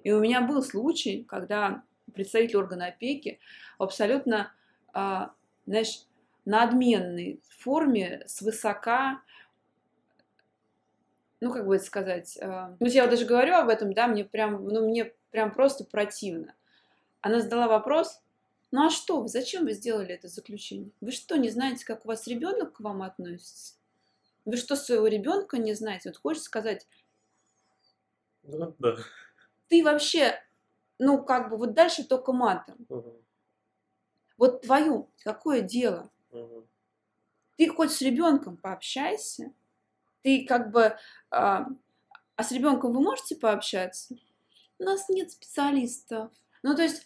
[0.03, 1.83] И у меня был случай, когда
[2.13, 3.39] представитель органа опеки
[3.77, 4.51] в абсолютно,
[4.93, 5.27] э,
[5.65, 6.05] знаешь,
[6.45, 9.21] надменной форме, свысока,
[11.41, 14.65] ну, как бы это сказать, ну, я вот даже говорю об этом, да, мне прям,
[14.67, 16.55] ну, мне прям просто противно.
[17.21, 18.21] Она задала вопрос,
[18.71, 20.91] ну а что вы, зачем вы сделали это заключение?
[20.99, 23.75] Вы что, не знаете, как у вас ребенок к вам относится?
[24.45, 26.09] Вы что, своего ребенка не знаете?
[26.09, 26.87] Вот хочешь сказать,
[28.43, 28.97] ну, да.
[29.67, 30.41] ты вообще,
[30.99, 32.85] ну как бы вот дальше только матом.
[32.89, 33.21] Угу.
[34.37, 36.09] Вот твое какое дело?
[36.31, 36.67] Угу.
[37.57, 39.51] Ты хоть с ребенком пообщайся,
[40.21, 40.95] ты как бы,
[41.31, 41.67] а,
[42.35, 44.15] а с ребенком вы можете пообщаться?
[44.79, 46.31] У нас нет специалистов.
[46.61, 47.03] Ну то есть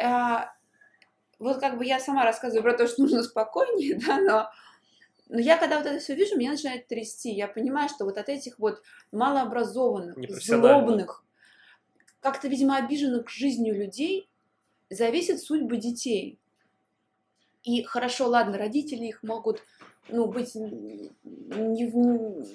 [0.00, 0.52] а,
[1.38, 4.50] вот как бы я сама рассказываю про то, что нужно спокойнее, да, но,
[5.28, 7.32] но я когда вот это все вижу, меня начинает трясти.
[7.32, 11.23] Я понимаю, что вот от этих вот малообразованных, злобных,
[12.24, 14.30] как-то, видимо, обиженных жизнью людей
[14.88, 16.38] зависит судьба детей.
[17.64, 19.62] И хорошо, ладно, родители их могут
[20.08, 21.96] ну, быть не в,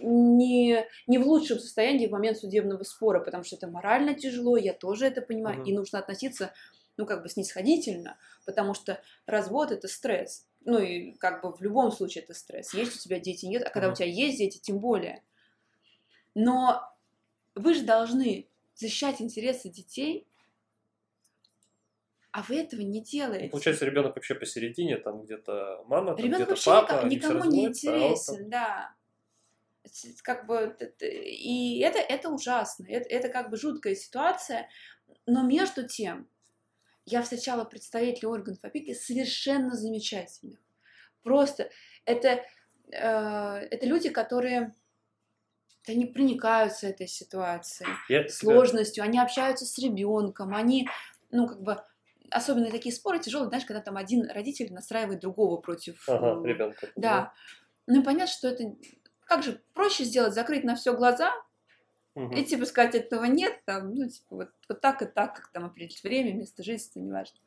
[0.02, 4.74] не, не в лучшем состоянии в момент судебного спора, потому что это морально тяжело, я
[4.74, 5.70] тоже это понимаю, угу.
[5.70, 6.52] и нужно относиться
[6.98, 8.18] ну, как бы снисходительно,
[8.48, 10.48] потому что развод– это стресс.
[10.66, 12.74] Ну, и как бы в любом случае это стресс.
[12.74, 15.22] Есть у тебя дети, нет, а когда у тебя есть дети, тем более.
[16.34, 16.82] Но
[17.54, 18.50] вы же должны
[18.80, 20.26] защищать интересы детей,
[22.32, 23.46] а вы этого не делаете.
[23.46, 28.34] Ну, получается, ребенок вообще посередине, там где-то мама, там ребенок где-то папа, никому не интересен,
[28.34, 28.50] а там...
[28.50, 28.96] да.
[30.22, 34.70] Как бы, и это, это ужасно, это, это как бы жуткая ситуация,
[35.26, 36.28] но между тем,
[37.06, 40.60] я встречала представителей органов опеки совершенно замечательных.
[41.24, 41.72] Просто
[42.06, 42.46] это,
[42.92, 44.76] э, это люди, которые
[45.90, 50.88] они проникаются этой ситуацией, Я сложностью, они общаются с ребенком, они,
[51.32, 51.78] ну, как бы,
[52.30, 56.88] особенно такие споры тяжелые, знаешь, когда там один родитель настраивает другого против ага, ребенка.
[56.96, 57.02] Да.
[57.02, 57.34] да.
[57.88, 58.76] Ну понятно, что это
[59.26, 61.32] как же проще сделать, закрыть на все глаза,
[62.16, 62.36] Угу.
[62.36, 65.66] И типа сказать, этого нет, там, ну, типа, вот, вот так и так, как там
[65.66, 67.38] определить время, место жительства, неважно.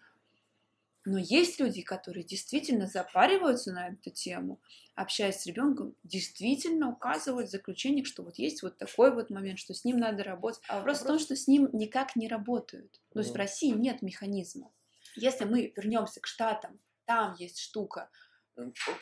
[1.04, 4.60] Но есть люди, которые действительно запариваются на эту тему,
[4.94, 9.74] общаясь с ребенком, действительно указывают в заключениях, что вот есть вот такой вот момент, что
[9.74, 10.62] с ним надо работать.
[10.68, 13.00] А вопрос в том, что с ним никак не работают.
[13.12, 14.70] То есть в России нет механизма.
[15.16, 18.08] Если мы вернемся к Штатам, там есть штука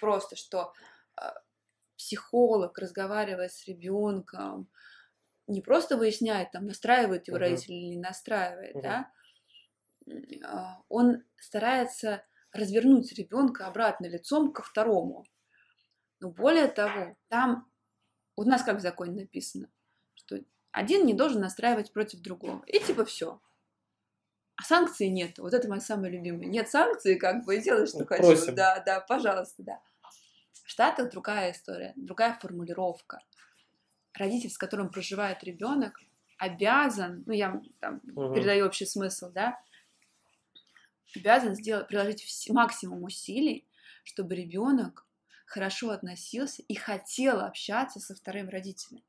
[0.01, 0.73] просто, что
[1.17, 1.35] а,
[1.97, 4.71] психолог, разговаривая с ребенком,
[5.47, 7.41] не просто выясняет, там, настраивает его uh-huh.
[7.41, 8.83] родитель или не настраивает, uh-huh.
[8.83, 9.13] да,
[10.89, 15.25] он старается развернуть ребенка обратно лицом ко второму.
[16.21, 17.71] Но более того, там
[18.37, 19.71] у нас как в законе написано,
[20.15, 20.39] что
[20.73, 22.63] один не должен настраивать против другого.
[22.67, 23.41] И типа все.
[24.57, 25.39] А санкций нет.
[25.39, 26.47] Вот это моя самая любимая.
[26.47, 28.37] Нет санкций, как бы, делай, что Просим.
[28.37, 28.53] хочу.
[28.53, 29.81] Да, да, пожалуйста, да.
[30.53, 33.21] В Штатах другая история, другая формулировка.
[34.13, 35.99] Родитель, с которым проживает ребенок,
[36.37, 38.35] обязан, ну я там угу.
[38.35, 39.59] передаю общий смысл, да,
[41.17, 43.69] обязан сделать, приложить максимум усилий,
[44.05, 45.07] чтобы ребенок
[45.47, 49.03] хорошо относился и хотел общаться со вторым родителем.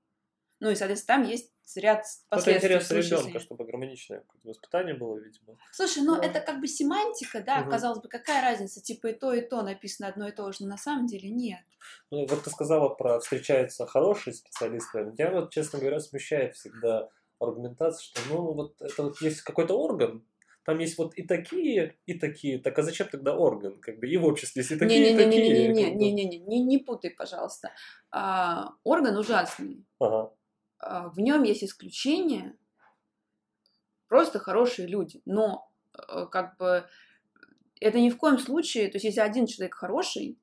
[0.60, 2.70] Ну и, соответственно, там есть ряд последствий.
[2.76, 5.58] Это интерес ребенка, чтобы гармоничное воспитание было, видимо.
[5.72, 6.28] Слушай, ну да.
[6.28, 7.72] это как бы семантика, да, угу.
[7.72, 10.68] казалось бы, какая разница, типа и то, и то написано одно и то же, но
[10.68, 11.62] на самом деле нет.
[12.12, 18.04] Ну вот ты сказала про встречаются хорошие специалисты, меня вот, честно говоря, смущает всегда аргументация,
[18.04, 20.24] что ну вот это вот есть какой-то орган,
[20.64, 22.59] там есть вот и такие, и такие.
[22.59, 23.80] Так а зачем тогда орган?
[23.80, 25.74] Как бы и в обществе есть и такие, не, не, и такие.
[25.95, 27.72] Не-не-не, не, не путай, пожалуйста.
[28.12, 29.86] А, орган ужасный.
[29.99, 30.32] Ага.
[30.78, 32.55] А, в нем есть исключения,
[34.07, 35.22] просто хорошие люди.
[35.26, 36.86] Но э, как бы
[37.80, 40.38] это ни в коем случае, то есть если один человек хороший,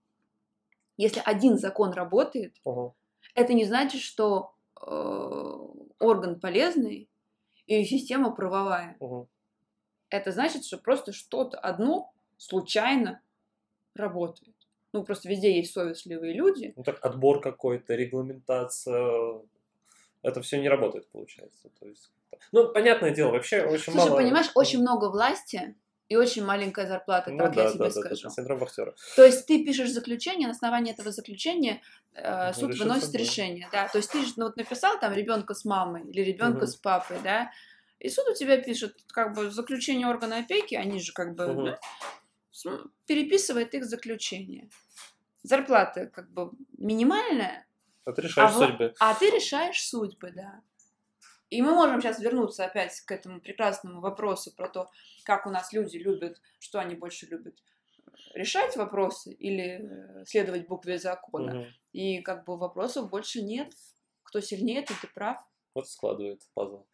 [0.97, 2.93] если один закон работает, ага.
[3.37, 4.91] это не значит, что э,
[6.01, 7.09] орган полезный
[7.67, 8.97] и система правовая.
[8.99, 9.29] Ага
[10.11, 13.21] это значит, что просто что-то одно случайно
[13.95, 14.55] работает.
[14.93, 16.73] Ну, просто везде есть совестливые люди.
[16.77, 19.43] Ну, так отбор какой-то, регламентация,
[20.23, 21.69] это все не работает, получается.
[21.79, 22.11] То есть,
[22.53, 24.17] ну, понятное дело, вообще очень Слушай, мало...
[24.17, 25.77] понимаешь, очень много власти
[26.09, 28.23] и очень маленькая зарплата, ну, так да, я тебе да, скажу.
[28.23, 28.95] Да, да, синдром вахтера.
[29.15, 31.83] То есть ты пишешь заключение, на основании этого заключения
[32.15, 33.21] э, суд Решит выносит собой.
[33.21, 33.89] решение, да.
[33.89, 36.67] То есть ты же ну, вот написал там ребенка с мамой или ребенка угу.
[36.67, 37.51] с папой, да,
[38.01, 41.63] и суд у тебя пишет, как бы, заключение органа опеки, они же как бы угу.
[41.65, 41.79] да,
[43.07, 44.69] переписывает их заключение.
[45.43, 47.67] Зарплата как бы минимальная.
[48.05, 48.95] А ты решаешь а судьбы.
[49.01, 50.63] А ты решаешь судьбы, да.
[51.51, 54.91] И мы можем сейчас вернуться опять к этому прекрасному вопросу про то,
[55.25, 57.57] как у нас люди любят, что они больше любят
[58.35, 61.61] решать вопросы или следовать букве закона.
[61.61, 61.67] Угу.
[61.93, 63.73] И как бы вопросов больше нет.
[64.23, 65.39] Кто сильнее, ты, ты прав.
[65.75, 66.85] Вот складывается пазл.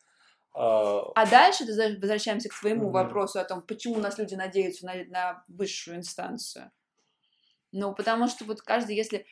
[0.55, 2.93] А, а дальше возвращаемся к своему mm-hmm.
[2.93, 6.71] вопросу о том, почему у нас люди надеются на, на высшую инстанцию.
[7.73, 9.27] Ну, потому что вот каждый, если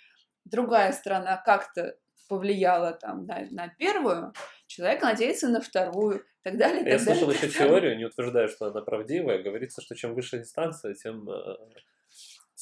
[0.44, 1.96] другая страна как-то
[2.28, 4.32] повлияла там на, на первую,
[4.66, 6.84] человек надеется на вторую, и так далее.
[6.84, 9.42] Я так слышал далее, еще теорию, не утверждаю, что она правдивая.
[9.42, 11.56] Говорится, что чем выше инстанция, тем э,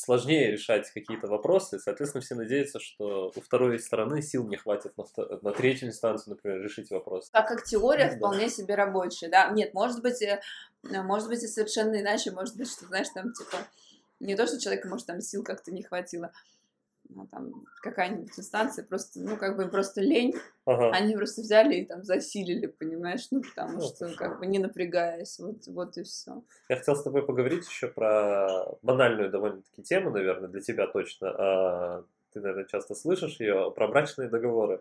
[0.01, 1.78] сложнее решать какие-то вопросы.
[1.78, 5.05] Соответственно, все надеются, что у второй стороны сил не хватит на,
[5.42, 7.28] на третью инстанцию, например, решить вопрос.
[7.30, 8.16] Так как теория да.
[8.16, 9.51] вполне себе рабочая, да.
[9.51, 10.40] Нет, может быть, э,
[10.82, 13.59] может быть и совершенно иначе, может быть, что, знаешь, там, типа,
[14.20, 16.32] не то, что человека, может, там сил как-то не хватило,
[17.14, 17.52] ну, там,
[17.82, 20.34] какая-нибудь инстанция, просто, ну, как бы им просто лень,
[20.64, 20.90] ага.
[20.90, 25.38] они просто взяли и там засилили, понимаешь, ну, потому ну, что, как бы, не напрягаясь,
[25.38, 26.42] вот, вот и все.
[26.68, 32.04] Я хотел с тобой поговорить еще про банальную довольно-таки тему, наверное, для тебя точно, а,
[32.32, 34.80] ты, наверное, часто слышишь ее, про брачные договоры.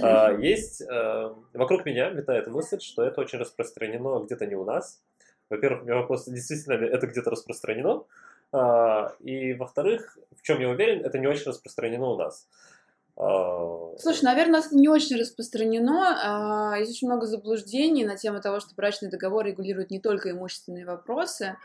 [0.00, 5.00] А, есть, а, вокруг меня витает мысль, что это очень распространено где-то не у нас.
[5.50, 8.04] Во-первых, у меня вопрос, действительно ли это где-то распространено, а,
[9.20, 12.46] и, во-вторых, в чем я уверен, это не очень распространено у нас.
[13.16, 16.72] А, Слушай, наверное, это не очень распространено.
[16.72, 20.86] А, есть очень много заблуждений на тему того, что брачный договор регулирует не только имущественные
[20.86, 21.56] вопросы,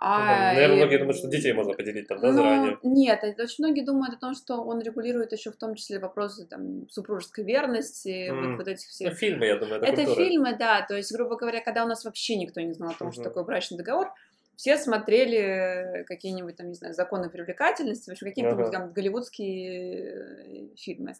[0.00, 2.78] а, Наверное, многие думают, что детей можно поделить там, да, ну, заранее?
[2.84, 6.88] Нет, очень многие думают о том, что он регулирует еще в том числе вопросы там,
[6.88, 8.50] супружеской верности, mm.
[8.50, 9.10] вот, вот этих всех.
[9.10, 10.24] Ну, фильмы, я думаю, это Это культура.
[10.24, 13.08] фильмы, да, то есть, грубо говоря, когда у нас вообще никто не знал о том,
[13.08, 13.12] mm-hmm.
[13.12, 14.12] что такое брачный договор,
[14.58, 18.72] все смотрели какие-нибудь там, не знаю, законы привлекательности, в общем, какие-нибудь ага.
[18.72, 21.14] там голливудские э, фильмы.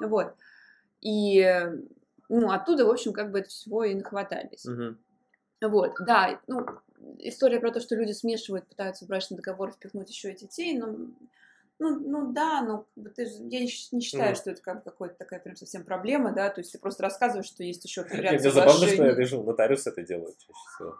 [0.00, 0.34] Вот.
[1.00, 1.40] И,
[2.28, 4.66] ну, оттуда, в общем, как бы это всего и нахватались.
[4.66, 4.96] Угу.
[5.70, 6.66] Вот, да, ну,
[7.18, 11.14] история про то, что люди смешивают, пытаются в брачный договор впихнуть еще и детей, ну,
[11.78, 14.36] ну, ну да, но ты, я не считаю, mm.
[14.36, 17.62] что это как какая-то такая прям совсем проблема, да, то есть ты просто рассказываешь, что
[17.62, 20.98] есть еще ряд Мне забавно, что я вижу, нотариус это делает чаще всего.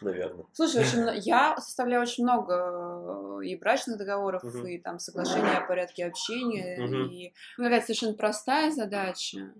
[0.00, 0.44] Наверное.
[0.52, 4.66] Слушай, очень, я составляю очень много э, и брачных договоров, Мгм.
[4.66, 7.10] и там соглашения о порядке общения, Мгм.
[7.10, 9.38] и ну, какая-то совершенно простая задача.
[9.38, 9.54] Э,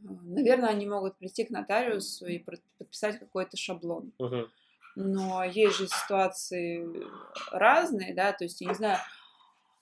[0.00, 2.38] Наверное, они могут прийти к нотариусу и
[2.78, 4.12] подписать какой-то шаблон.
[4.18, 4.48] Мгм.
[4.96, 6.84] Но есть же ситуации
[7.52, 8.98] разные, да, то есть, я не знаю,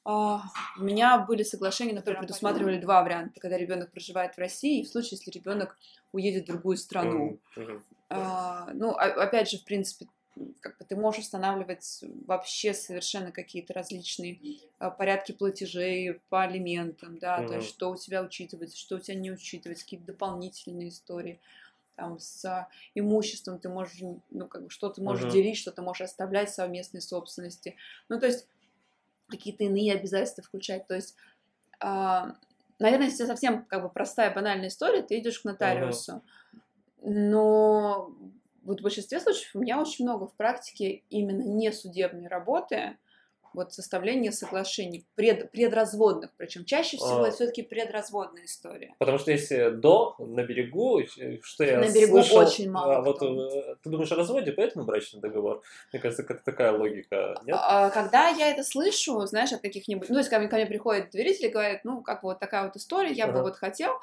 [0.06, 4.88] у меня были соглашения, например, предусматривали два варианта, когда ребенок проживает в России, и в
[4.88, 5.76] случае, если ребенок
[6.12, 7.40] уедет в другую страну.
[8.08, 10.06] А, ну, опять же, в принципе,
[10.60, 14.38] как бы ты можешь устанавливать вообще совершенно какие-то различные
[14.78, 19.16] а, порядки платежей по алиментам, да, то есть что у тебя учитывается, что у тебя
[19.16, 21.40] не учитывается, какие-то дополнительные истории.
[21.96, 23.98] Там с а, имуществом ты можешь,
[24.30, 25.32] ну, как бы, что ты можешь Мгм.
[25.32, 27.74] делить, что ты можешь оставлять совместной собственности.
[28.08, 28.46] Ну, то есть
[29.28, 30.86] какие-то иные обязательства включать.
[30.86, 31.16] То есть,
[31.80, 32.34] а,
[32.78, 36.22] наверное, если совсем как бы простая, банальная история, ты идешь к нотариусу.
[37.02, 38.12] Но
[38.62, 42.96] вот в большинстве случаев у меня очень много в практике именно не судебной работы,
[43.56, 47.28] вот составление соглашений, пред, предразводных, причем чаще всего А.
[47.28, 48.94] это все-таки предразводная история.
[48.98, 51.00] Потому что если до, на берегу,
[51.42, 54.84] что я На берегу слышал, очень мало а, вот э, ты думаешь о разводе, поэтому
[54.84, 55.62] брачный договор?
[55.92, 57.56] Мне кажется, как такая логика, нет?
[57.58, 60.08] А, Когда я это слышу, знаешь, от каких-нибудь...
[60.08, 62.38] Ну, то есть ко мне, ко мне приходят доверители и говорят, ну, как бы вот
[62.38, 63.42] такая вот история, я бы Ага.
[63.42, 63.94] вот хотел,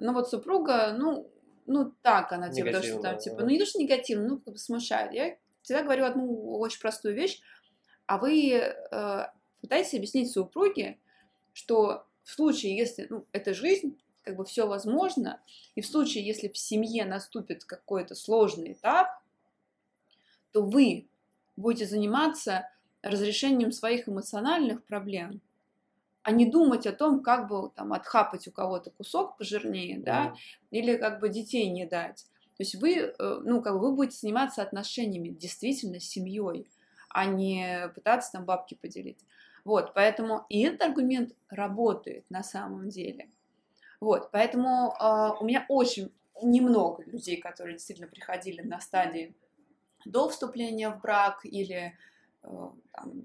[0.00, 1.30] но вот супруга, ну,
[1.66, 4.54] ну так она, типа, то, что там, типа, ну, не то, что негативно, ну, как
[4.54, 5.12] бы смущает.
[5.12, 7.40] Я всегда говорю одну очень простую вещь,
[8.06, 9.26] а вы э,
[9.60, 10.98] пытаетесь объяснить супруге,
[11.52, 15.40] что в случае, если, ну, это жизнь, как бы все возможно,
[15.74, 19.08] и в случае, если в семье наступит какой-то сложный этап,
[20.52, 21.06] то вы
[21.56, 22.68] будете заниматься
[23.02, 25.40] разрешением своих эмоциональных проблем,
[26.22, 30.34] а не думать о том, как бы там отхапать у кого-то кусок пожирнее, да,
[30.70, 32.26] или как бы детей не дать.
[32.56, 36.66] То есть вы, э, ну, как бы вы будете заниматься отношениями действительно с семьей,
[37.16, 39.18] а не пытаться там бабки поделить.
[39.64, 43.30] Вот, поэтому и этот аргумент работает на самом деле.
[44.00, 46.12] Вот, поэтому э, у меня очень
[46.42, 49.34] немного людей, которые действительно приходили на стадии
[50.04, 51.96] до вступления в брак или
[52.42, 52.48] э,
[52.92, 53.24] там,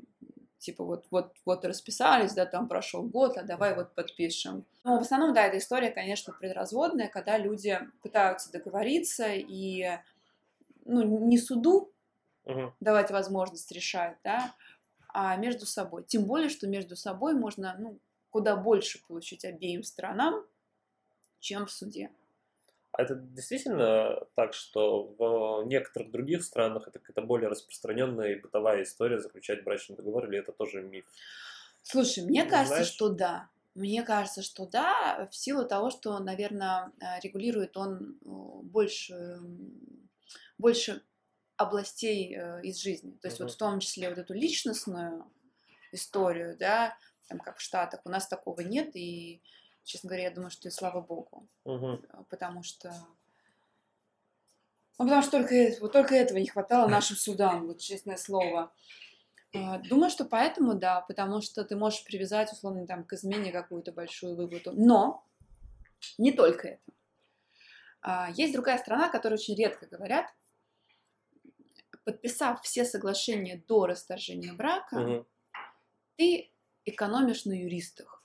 [0.58, 4.66] типа вот, вот, вот расписались, да, там прошел год, а давай вот подпишем.
[4.86, 10.00] Но в основном, да, эта история, конечно, предразводная, когда люди пытаются договориться и
[10.86, 11.92] ну, не суду
[12.46, 12.74] Мгм.
[12.80, 14.56] давать возможность решать, да,
[15.10, 16.04] а между собой.
[16.06, 20.46] Тем более, что между собой можно ну, куда больше получить обеим сторонам,
[21.40, 22.12] чем в суде.
[22.94, 28.84] А это действительно так, что в некоторых других странах это какая-то более распространенная и бытовая
[28.84, 31.06] история заключать брачный договор, или это тоже миф?
[31.82, 33.50] Слушай, мне Ну, кажется, знаешь- что да.
[33.74, 36.92] Мне кажется, что да, в силу того, что, наверное,
[37.24, 38.26] регулирует он э,
[38.64, 39.40] больше,
[40.58, 41.04] больше
[41.62, 43.12] областей э, из жизни.
[43.22, 43.48] То есть Мгм.
[43.48, 45.32] вот в том числе вот эту личностную
[45.92, 46.98] историю, да,
[47.28, 49.42] там как в Штатах, у нас такого нет, и,
[49.84, 51.98] честно говоря, я думаю, что и слава богу, э,
[52.30, 52.94] потому что
[55.00, 58.72] ну, потому что только, э- вот только этого не хватало нашим судам, вот честное слово.
[59.54, 63.92] А, Думаю, что поэтому, да, потому что ты можешь привязать, условно, там, к измене какую-то
[63.92, 64.72] большую выплату.
[64.74, 65.26] Но
[66.20, 66.92] не только это.
[68.02, 70.28] А, Есть другая страна, о которой очень редко говорят.
[72.04, 75.28] Подписав все соглашения до расторжения брака, Мгм.
[76.18, 76.52] ты
[76.86, 78.24] экономишь на юристах.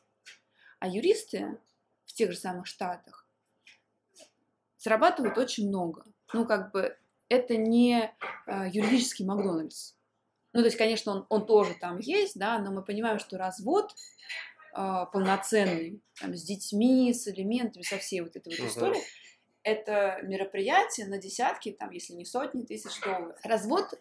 [0.78, 1.58] А юристы
[2.06, 3.28] в тех же самых штатах
[4.78, 6.04] зарабатывают очень много.
[6.32, 6.96] Ну, как бы,
[7.28, 8.14] это не
[8.46, 9.94] э, юридический Макдональдс.
[10.52, 13.94] Ну, то есть, конечно, он, он тоже там есть, да, но мы понимаем, что развод
[14.74, 18.68] э, полноценный, там, с детьми, с элементами, со всей вот этой вот Мгм.
[18.68, 19.04] историей,
[19.66, 23.36] это мероприятие на десятки, там, если не сотни тысяч долларов.
[23.42, 24.00] Развод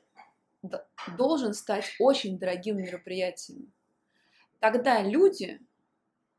[1.17, 3.73] должен стать очень дорогим мероприятием.
[4.59, 5.59] Тогда люди,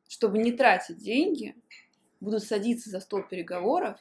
[0.06, 1.56] чтобы не тратить деньги,
[2.20, 3.98] будут садиться за стол переговоров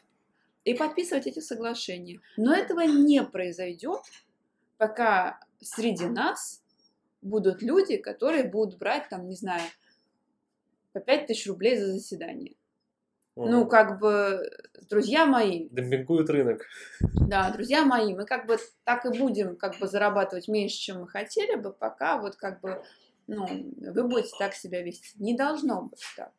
[0.63, 2.21] и подписывать эти соглашения.
[2.37, 4.01] Но этого не произойдет,
[4.77, 6.63] пока среди нас
[7.23, 9.67] будут люди, которые будут брать, там, не знаю,
[10.93, 12.55] по 5 тысяч рублей за заседание.
[13.35, 14.49] Ну, как бы,
[14.89, 16.61] друзья мои, Демпингует рынок.
[17.01, 21.07] да, друзья мои, мы как бы так и будем как бы зарабатывать меньше, чем мы
[21.07, 22.81] хотели бы, пока вот как бы,
[23.27, 23.45] ну,
[23.77, 25.21] вы будете так себя вести.
[25.21, 26.31] Не должно быть так.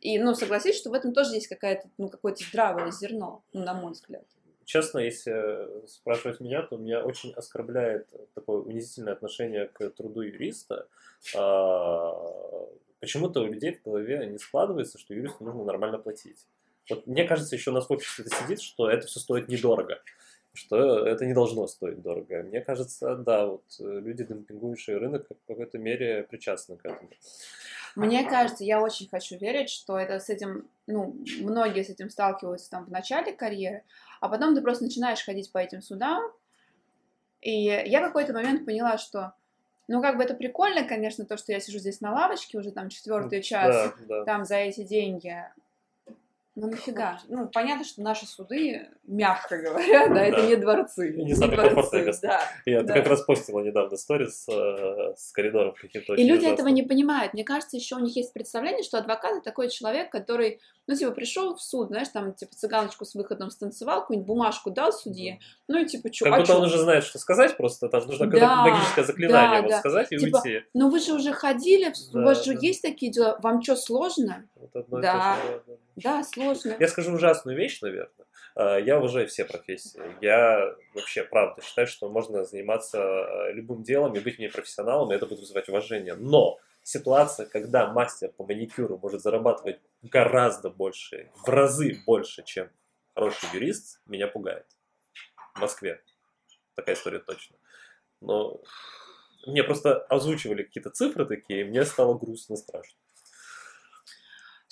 [0.00, 3.74] И, ну, согласись, что в этом тоже есть какая-то, ну, какое-то здравое зерно, ну, на
[3.74, 4.24] мой взгляд.
[4.64, 10.86] Честно, если спрашивать меня, то меня очень оскорбляет такое унизительное отношение к труду юриста.
[11.36, 12.34] А,
[13.04, 16.46] Почему-то у людей в голове не складывается, что юристу нужно нормально платить.
[16.88, 20.00] Вот мне кажется, еще у нас в обществе это сидит, что это все стоит недорого.
[20.54, 22.42] что это не должно стоить дорого.
[22.44, 27.10] Мне кажется, да, вот э, люди, демпингующие рынок, в какой-то мере причастны к этому.
[27.96, 32.70] Мне кажется, я очень хочу верить, что это с этим, ну, многие с этим сталкиваются
[32.70, 33.84] там в начале карьеры,
[34.20, 36.22] а потом ты просто начинаешь ходить по этим судам,
[37.40, 39.34] и я в какой-то момент поняла, что
[39.86, 42.88] ну, как бы это прикольно, конечно, то, что я сижу здесь на лавочке уже там
[42.88, 44.24] четвертый час, Да, да.
[44.24, 45.36] там за эти деньги.
[46.56, 47.18] Ну нафига?
[47.28, 51.10] Ну, понятно, что наши суды, мягко говоря, да, это не дворцы.
[51.12, 52.28] И не самые комфортные дворцы, места.
[52.28, 52.70] да.
[52.70, 52.94] Я Да.
[52.94, 56.54] как раз постила недавно сторис э, с коридором каким-то И люди ужасным.
[56.54, 57.34] этого не понимают.
[57.34, 61.10] Мне кажется, еще у них есть представление, что адвокат это такой человек, который, ну, типа,
[61.10, 65.80] пришел в суд, знаешь, там, типа, цыганочку с выходом станцевал, какую-нибудь бумажку дал судье, ну,
[65.80, 69.02] и типа, что, Как будто он уже знает, что сказать, просто там нужно какое-то магическое
[69.02, 69.78] заклинание да, вот да.
[69.80, 70.62] сказать и Типа, уйти.
[70.72, 74.44] ну, вы же уже ходили, у Да, вас же есть такие дела, вам что, сложно?
[74.54, 75.36] Вот одно и Да.
[75.36, 75.78] то же, да, да.
[75.96, 76.76] Да, сложно.
[76.78, 78.26] Я скажу ужасную вещь, наверное.
[78.56, 80.00] Э, Я уважаю все профессии.
[80.20, 85.12] Я вообще, правда, считаю, что можно заниматься э, любым делом и быть в ней профессионалом,
[85.12, 86.14] и это будет вызывать уважение.
[86.14, 92.70] Но ситуация, когда мастер по маникюру может зарабатывать гораздо больше, в разы больше, чем
[93.14, 94.66] хороший юрист, меня пугает.
[95.54, 96.02] В Москве.
[96.74, 97.56] Такая история точно.
[98.20, 98.60] Но
[99.46, 102.98] мне просто озвучивали какие-то цифры такие, и мне стало грустно, страшно.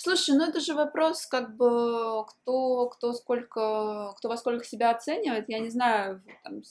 [0.03, 5.49] Слушай, ну это же вопрос, как бы, кто, кто сколько, кто во сколько себя оценивает.
[5.49, 6.63] Я не знаю, там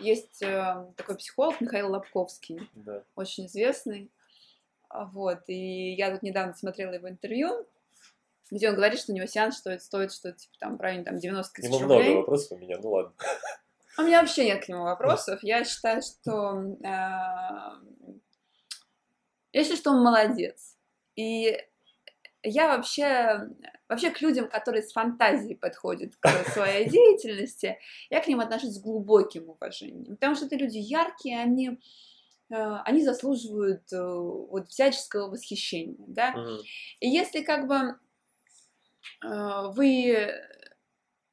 [0.00, 3.02] есть э, такой психолог Михаил Лобковский, Да.
[3.16, 4.10] очень известный.
[4.88, 7.66] А, Вот, и я тут недавно смотрела его интервью,
[8.50, 11.18] где он говорит, что у него сеанс стоит, стоит что типа там в районе там,
[11.18, 12.16] 90 К тысяч нему много рублей.
[12.16, 13.12] вопросов у меня, ну ладно.
[13.98, 15.38] У меня вообще нет к нему вопросов.
[15.42, 16.60] Я считаю, что...
[16.82, 18.14] э,
[19.52, 20.76] я считаю, что он молодец.
[21.14, 21.56] И
[22.44, 23.48] я вообще...
[23.86, 27.78] Вообще к людям, которые с фантазией подходят к своей деятельности,
[28.08, 30.16] я к ним отношусь с глубоким уважением.
[30.16, 31.78] Потому что это люди яркие, они,
[32.50, 36.34] э, они заслуживают э, вот всяческого восхищения, да.
[36.98, 37.98] И если как бы
[39.22, 40.32] э, вы,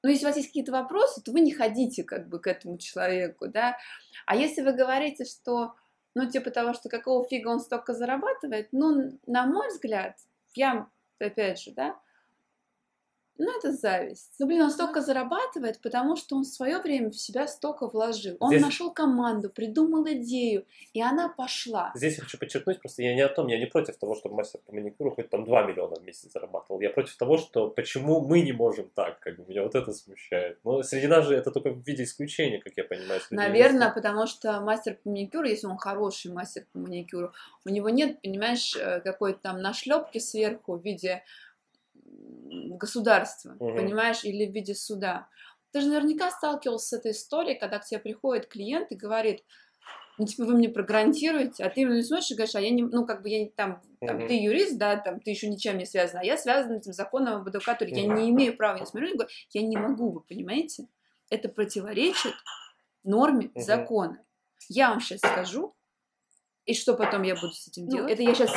[0.04, 2.78] ну, если у вас есть какие-то вопросы, то вы не ходите как бы к этому
[2.78, 3.78] человеку, да.
[4.26, 5.74] А если вы говорите, что,
[6.16, 10.18] ну, типа того, что какого фига он столько зарабатывает, ну, на мой взгляд,
[10.54, 10.90] я,
[11.22, 12.00] опять же, да,
[13.38, 14.34] ну, это зависть.
[14.40, 18.38] Ну, блин, он столько зарабатывает, потому что он в свое время в себя столько вложил.
[18.40, 21.92] Он Здесь- нашел команду, придумал идею, и она пошла.
[21.96, 24.60] Здесь я хочу подчеркнуть, просто я не о том, я не против того, чтобы мастер
[24.66, 26.82] по маникюру хоть там 2 миллиона в месяц зарабатывал.
[26.82, 30.60] Я против того, что почему мы не можем так, как бы меня вот это смущает.
[30.64, 33.22] Но среди нас же это только в виде исключения, как я понимаю.
[33.32, 33.94] Наверное, юристов.
[33.96, 37.32] потому что мастер по маникюру, если он хороший мастер по маникюру,
[37.66, 41.24] у него нет, понимаешь, э, какой-то там нашлепки сверху в виде
[42.52, 43.76] государства, Мгм.
[43.76, 45.28] понимаешь, или в виде суда.
[45.72, 49.44] Ты же наверняка сталкивался с этой историей, когда к тебе приходит клиент и говорит,
[50.18, 52.84] ну, типа, вы мне прогарантируете, а ты ему не смотришь и говоришь, а я не,
[52.84, 55.86] ну, как бы я не, там, там ты юрист, да, там, ты еще ничем не
[55.86, 59.14] связан, а я связан этим законом об адвокатуре, я не имею права, я смотрю и
[59.14, 60.88] говорю, я не могу, вы понимаете?
[61.30, 62.34] Это противоречит
[63.04, 63.62] норме Мгм.
[63.62, 64.24] закона.
[64.70, 65.74] Я вам сейчас скажу,
[66.72, 68.12] и что потом я буду с этим Ну, делать?
[68.14, 68.52] Это я сейчас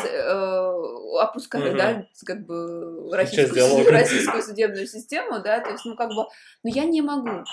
[1.20, 1.76] опускаю, Мгм.
[1.76, 6.26] да, как бы российскую, российскую судебную систему, да, то есть, ну, как бы,
[6.62, 7.44] ну, я не могу.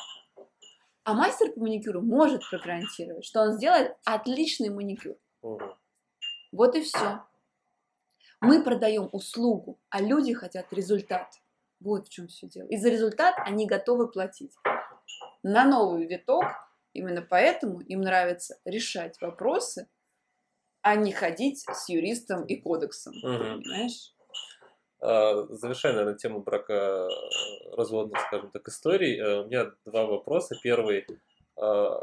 [1.04, 5.16] А мастер по маникюру может прогарантировать, что он сделает отличный маникюр.
[5.42, 5.74] Мгм.
[6.52, 7.24] Вот и все.
[8.40, 11.28] Мы продаем услугу, а люди хотят результат.
[11.80, 12.68] Вот в чем все дело.
[12.68, 14.54] И за результат они готовы платить.
[15.44, 16.46] На новый виток,
[16.94, 19.88] именно поэтому им нравится решать вопросы,
[20.82, 23.14] а не ходить с юристом и кодексом.
[23.24, 23.62] Мгм.
[23.64, 24.14] Понимаешь?
[25.02, 27.08] А, Завершая, наверное, тему брака
[27.76, 30.56] разводных, скажем так, историй, э, у меня два вопроса.
[30.62, 31.06] Первый.
[31.58, 32.00] а,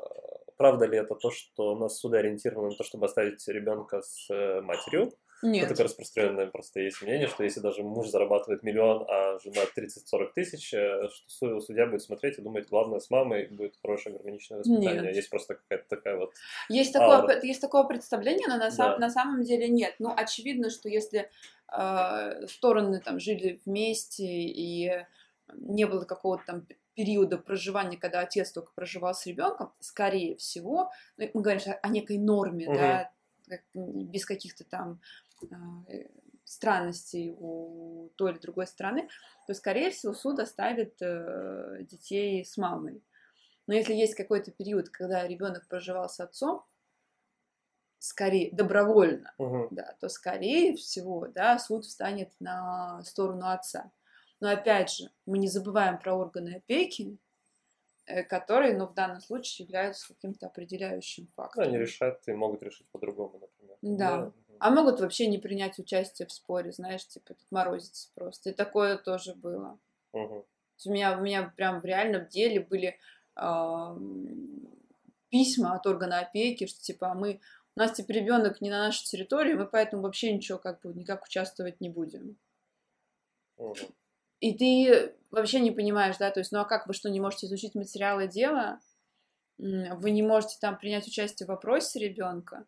[0.56, 4.28] Правда ли это то, что у нас суды ориентированы на то, чтобы оставить ребенка с
[4.28, 5.12] э, матерью?
[5.43, 5.64] Нет.
[5.64, 10.32] Это такое распространенное просто есть мнение, что если даже муж зарабатывает миллион, а жена 30-40
[10.34, 14.59] тысяч, э, что су- судья будет смотреть и думать, главное, с мамой будет хорошее гармоничное
[14.59, 15.03] воспитание.
[15.03, 15.14] Нет.
[15.16, 16.32] Есть просто какая-то такая вот...
[16.68, 17.26] Есть такое, Аура.
[17.41, 18.99] п- есть такое представление, но на, сам- Да.
[18.99, 19.95] на самом деле нет.
[20.01, 21.30] Ну, очевидно, что если
[21.72, 24.91] э, стороны там жили вместе и
[25.55, 31.30] не было какого-то там периода проживания, когда отец только проживал с ребенком, скорее всего, ну,
[31.32, 32.74] мы говорим о некой норме, Мгм.
[32.76, 33.11] да,
[33.74, 35.01] без каких-то там
[36.45, 39.09] странностей у той или другой стороны,
[39.47, 43.03] то, скорее всего, суд оставит э, детей с мамой.
[43.66, 46.64] Но если есть какой-то период, когда ребенок проживал с отцом,
[47.99, 49.70] скорее добровольно, Мгм.
[49.70, 53.93] да, то скорее всего, да, суд встанет на сторону отца.
[54.41, 57.18] Но опять же, мы не забываем про органы опеки.
[58.07, 61.62] э, которые, ну, в данном случае являются каким-то определяющим Ну, фактором.
[61.62, 63.78] они решат и могут решить по-другому, например.
[63.82, 64.30] Да.
[64.30, 64.32] мгм.
[64.61, 68.50] А могут вообще не принять участие в споре, знаешь, типа тут морозится просто.
[68.50, 69.78] И такое тоже было.
[70.12, 72.98] Есть У меня, у меня прям в реальном деле были
[73.34, 74.68] ам,
[75.28, 77.40] письма от органа опеки, что типа «А мы,
[77.76, 81.24] у нас типа ребенок не на нашей территории, мы поэтому вообще ничего как бы никак
[81.24, 82.36] участвовать не будем.
[83.56, 83.74] Мгм.
[84.40, 87.46] И ты вообще не понимаешь, да, то есть, ну а как вы что, не можете
[87.46, 88.80] изучить материалы дела?
[89.59, 92.66] Вы не можете там принять участие в вопросе ребенка?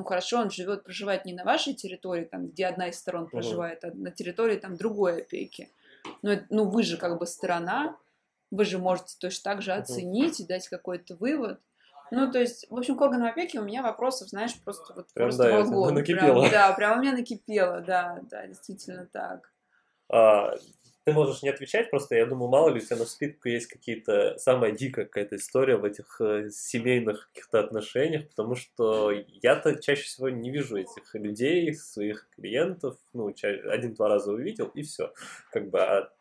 [0.00, 3.84] Ну хорошо, он живет, проживает не на вашей территории, там, где одна из сторон проживает,
[3.84, 5.68] а на территории там другой опеки.
[6.22, 7.98] Но это- ну вы же как бы сторона,
[8.50, 9.80] вы же можете точно так же Мгм.
[9.82, 11.60] оценить и дать какой-то вывод.
[12.10, 15.28] Ну, то есть, в общем, к органам опеки у меня вопросов, знаешь, просто вот Прям,
[15.28, 15.94] просто да, вагон.
[15.94, 16.40] накипело.
[16.48, 19.52] Прям, да, прям у меня накипело, да, да, действительно так.
[20.08, 20.54] А,
[21.04, 24.36] ты можешь не отвечать, просто я думаю, мало ли у тебя на спидку есть какие-то
[24.38, 30.28] самая дикая какая-то история в этих э, семейных каких-то отношениях, потому что я-то чаще всего
[30.28, 35.12] не вижу этих людей, своих клиентов, ну, ча- один-два раза увидел, и все.
[35.52, 36.12] Как бы, а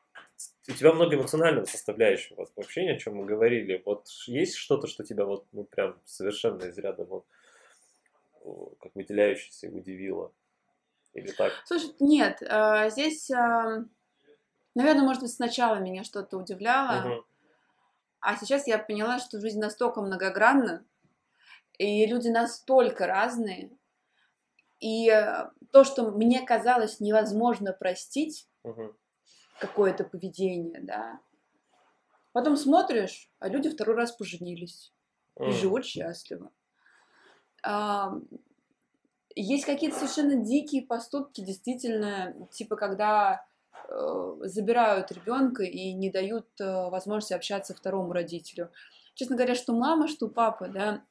[0.69, 3.81] у тебя много эмоционального составляющего, вот вообще ни о чем мы говорили.
[3.85, 7.25] Вот есть что-то, что тебя вот, ну, прям совершенно из ряда вот,
[8.79, 10.31] как выделяющееся удивило?
[11.13, 11.51] Или так?
[11.65, 13.29] Слушай, нет, а, здесь,
[14.79, 17.25] наверное, может быть, сначала меня что-то удивляло, Мгм.
[18.21, 20.85] а сейчас я поняла, что жизнь настолько многогранна,
[21.77, 23.71] и люди настолько разные,
[24.79, 28.95] и э, то, что мне казалось невозможно простить, Мгм.
[29.59, 31.19] какое-то поведение, да,
[32.31, 34.93] потом смотришь, а люди второй раз поженились
[35.35, 35.51] и М.
[35.51, 36.51] живут счастливо.
[37.63, 38.13] А,
[39.35, 43.45] Есть какие-то совершенно дикие поступки, действительно, типа когда
[44.41, 48.71] забирают ребенка и не дают э, возможности общаться второму родителю.
[49.13, 51.03] Честно говоря, что мама, что папа, да,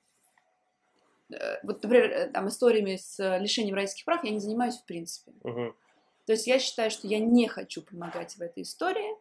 [1.30, 4.84] э, вот, например, э, там историями с э, лишением родительских прав я не занимаюсь в
[4.84, 5.32] принципе.
[5.42, 5.76] Мгм.
[6.24, 9.16] То есть я считаю, что я не хочу помогать в этой истории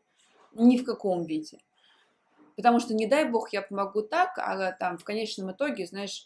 [0.54, 1.60] ни в каком виде.
[2.56, 6.26] Потому что, не дай бог, я помогу так, а там в конечном итоге, знаешь,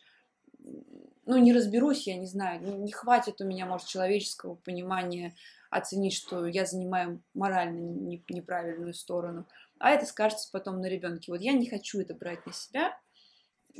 [1.25, 5.35] ну, не разберусь, я не знаю, не, не хватит у меня, может, человеческого понимания
[5.71, 9.47] оценить, что я занимаю морально не- неправильную сторону,
[9.79, 11.31] а это скажется потом на ребенке.
[11.31, 12.99] Вот я не хочу это брать на себя,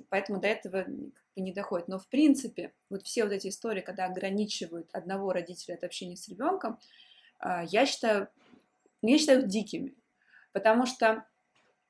[0.09, 0.85] поэтому до этого
[1.35, 1.89] не доходит.
[1.89, 6.29] Но в принципе, вот все вот эти истории, когда ограничивают одного родителя от общения с
[6.29, 6.79] ребенком,
[7.39, 8.29] а, я считаю,
[9.01, 9.93] я считаю их дикими,
[10.53, 11.25] потому что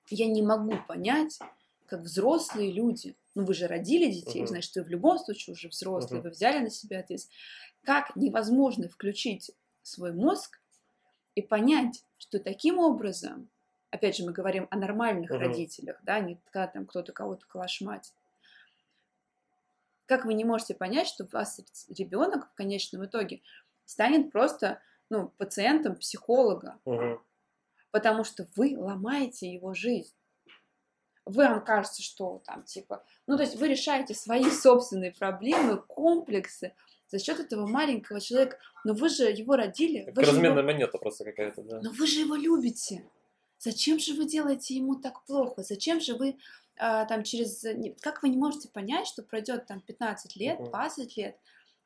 [0.10, 1.38] я не могу понять,
[1.86, 4.47] как взрослые люди, ну вы же родили детей, Мгм.
[4.47, 6.30] значит, вы в любом случае уже взрослые, Мгм.
[6.30, 7.38] вы взяли на себя ответственность,
[7.84, 9.52] как невозможно включить
[9.84, 10.62] свой мозг
[11.36, 13.50] и понять, что таким образом,
[13.90, 15.40] опять же, мы говорим о нормальных Мгм.
[15.40, 18.14] родителях, да, не когда там кто-то кого-то калашматит.
[20.06, 23.42] Как вы не можете понять, что у вас ребенок в конечном итоге
[23.86, 27.22] станет просто ну, пациентом психолога, Мгм.
[27.92, 30.16] потому что вы ломаете его жизнь.
[31.26, 36.74] Вам кажется, что там типа, ну то есть вы решаете свои собственные проблемы, комплексы
[37.12, 40.64] за счет этого маленького человека, но вы же его родили, Как вы же его- разменная
[40.64, 41.82] монета просто какая-то, да.
[41.82, 43.03] но вы же его любите.
[43.59, 45.62] Зачем же вы делаете ему так плохо?
[45.62, 46.38] Зачем же вы
[46.78, 47.63] а, там через...
[48.01, 50.70] Как вы не можете понять, что пройдет там 15 лет, Мгм.
[50.70, 51.36] 20 лет,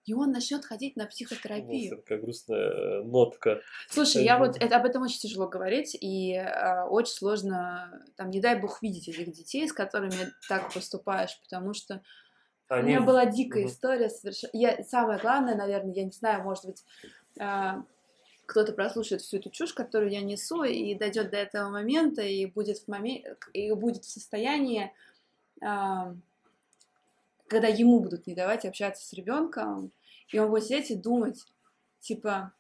[0.06, 1.98] и он начнет ходить на психотерапию?
[1.98, 3.60] Такая грустная э, нотка.
[3.90, 8.40] Слушай, я вот это, об этом очень тяжело говорить, и а, очень сложно, там, не
[8.40, 12.02] дай бог, видеть этих детей, с которыми так поступаешь, потому что
[12.70, 12.90] у Они...
[12.90, 13.72] меня была дикая Мгм.
[13.72, 14.52] история совершенно.
[14.54, 16.84] Я, самое главное, наверное, я не знаю, может быть,
[17.40, 17.84] а,
[18.46, 22.80] кто-то прослушает всю эту чушь, которую я несу, и дойдет до этого момента, и будет
[22.80, 23.36] в моме...
[23.54, 24.92] и будет в состоянии,
[25.62, 26.16] а,
[27.48, 29.92] когда ему будут не давать общаться с ребенком,
[30.30, 31.46] и он будет сидеть и думать,
[32.00, 32.52] типа,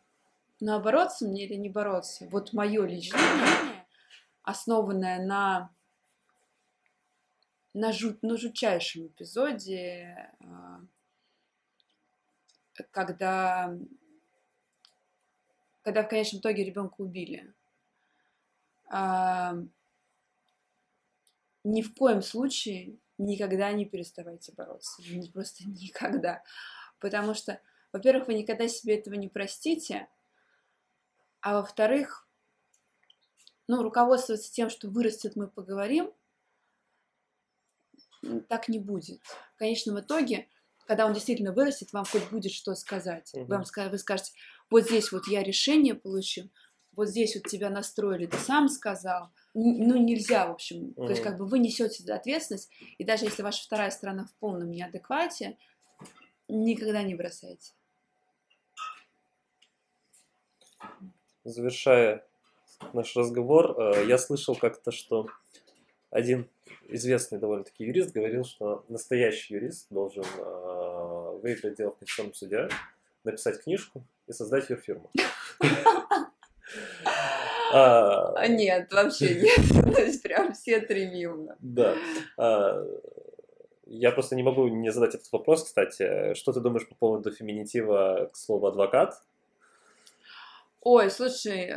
[0.60, 2.27] ну а бороться мне или не бороться?
[2.32, 3.86] Вот мое личное мнение,
[4.44, 5.69] основанное на
[7.76, 10.80] на, жут, на жутчайшем эпизоде, а,
[12.91, 13.76] когда,
[15.84, 17.53] когда в конечном итоге ребенка убили.
[18.89, 19.56] А,
[21.64, 25.02] Ни в коем случае никогда не переставайте бороться.
[25.02, 26.43] Ни- Просто никогда.
[26.99, 27.60] Потому что,
[27.91, 30.07] во-первых, вы никогда себе этого не простите,
[31.41, 32.27] а во-вторых,
[33.68, 36.11] ну, руководствоваться тем, что вырастет, мы поговорим,
[38.47, 39.22] так не будет.
[39.56, 40.47] В конечном итоге,
[40.88, 43.31] когда он действительно вырастет, вам хоть будет что сказать.
[43.34, 43.47] Мгм.
[43.47, 44.31] вам вы скажете,
[44.69, 46.49] вот здесь вот я решение получил,
[46.95, 49.30] вот здесь вот тебя настроили, ты сам сказал.
[49.53, 50.93] Ну, нельзя, в общем.
[50.93, 54.72] То есть, как бы вы несете ответственность, и даже если ваша вторая сторона в полном
[54.72, 55.57] неадеквате,
[56.47, 57.73] никогда не бросайте.
[61.43, 62.26] Завершая
[62.93, 65.27] наш разговор, э, я слышал как-то, что
[66.15, 66.49] один
[66.87, 72.69] известный довольно-таки юрист говорил, что настоящий юрист должен э, выиграть дело в Конституционном суде,
[73.25, 75.11] написать книжку и создать ее фирму.
[77.73, 79.93] А, а, нет, вообще нет.
[79.93, 81.57] То есть прям все тривиумно.
[81.59, 81.95] Да.
[82.37, 82.85] А,
[83.85, 86.35] я просто не могу не задать этот вопрос, кстати.
[86.35, 89.21] Что ты думаешь по поводу феминитива к слову адвокат?
[90.81, 91.69] Ой, слушай,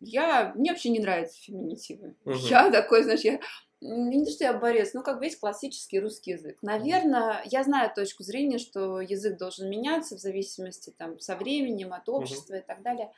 [0.00, 2.14] я, мне вообще не нравятся феминитивы.
[2.24, 2.34] Угу.
[2.34, 3.40] Я такой, знаешь, я
[3.80, 6.58] не то, что я борец, но как бы есть классический русский язык.
[6.62, 12.08] Наверное, я знаю точку зрения, что язык должен меняться в зависимости там, со временем, от
[12.08, 12.62] общества угу.
[12.62, 13.12] и так далее.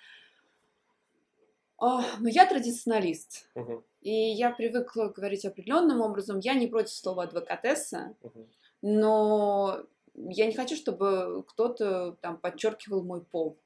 [1.78, 3.48] О, но я традиционалист.
[3.54, 3.84] Угу.
[4.02, 6.40] И я привыкла говорить определенным образом.
[6.40, 8.46] Я не против слова адвокатесса, угу.
[8.82, 9.84] но
[10.14, 13.56] я не хочу, чтобы кто-то там подчеркивал мой пол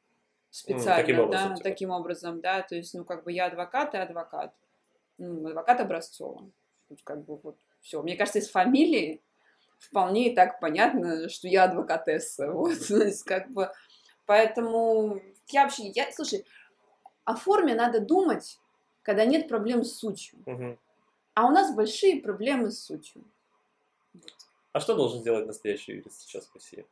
[0.52, 1.68] специально, таким образом, да, типа.
[1.68, 4.54] таким образом, да, то есть, ну, как бы я адвокат и адвокат,
[5.16, 6.50] ну, адвокат Образцова,
[7.04, 8.02] как бы вот все.
[8.02, 9.22] Мне кажется, из фамилии
[9.78, 13.72] вполне и так понятно, что я адвокатесса, вот, то есть, как бы,
[14.26, 16.44] поэтому я вообще, я, слушай,
[17.24, 18.60] о форме надо думать,
[19.02, 20.78] когда нет проблем с сутью, угу.
[21.34, 23.24] а у нас большие проблемы с сутью.
[24.12, 24.32] Вот.
[24.72, 26.84] А что должен сделать настоящий юрист сейчас в России?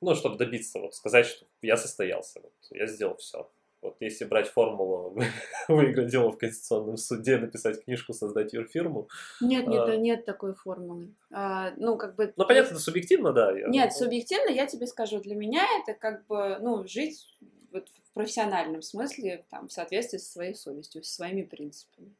[0.00, 3.50] Ну, чтобы добиться, вот, сказать, что я состоялся, вот, я сделал все.
[3.82, 5.16] Вот если брать формулу
[5.68, 9.08] выиграть дело в Конституционном суде, написать книжку, создать юрфирму.
[9.40, 9.96] Нет, нет, а...
[9.96, 11.14] нет такой формулы.
[11.30, 12.32] А, ну, как бы...
[12.36, 13.56] Ну, понятно, это субъективно, да.
[13.56, 13.68] Я...
[13.68, 17.38] Нет, субъективно, я тебе скажу, для меня это как бы, ну, жить
[17.70, 22.14] вот в профессиональном смысле, там, в соответствии со своей совестью, со своими принципами.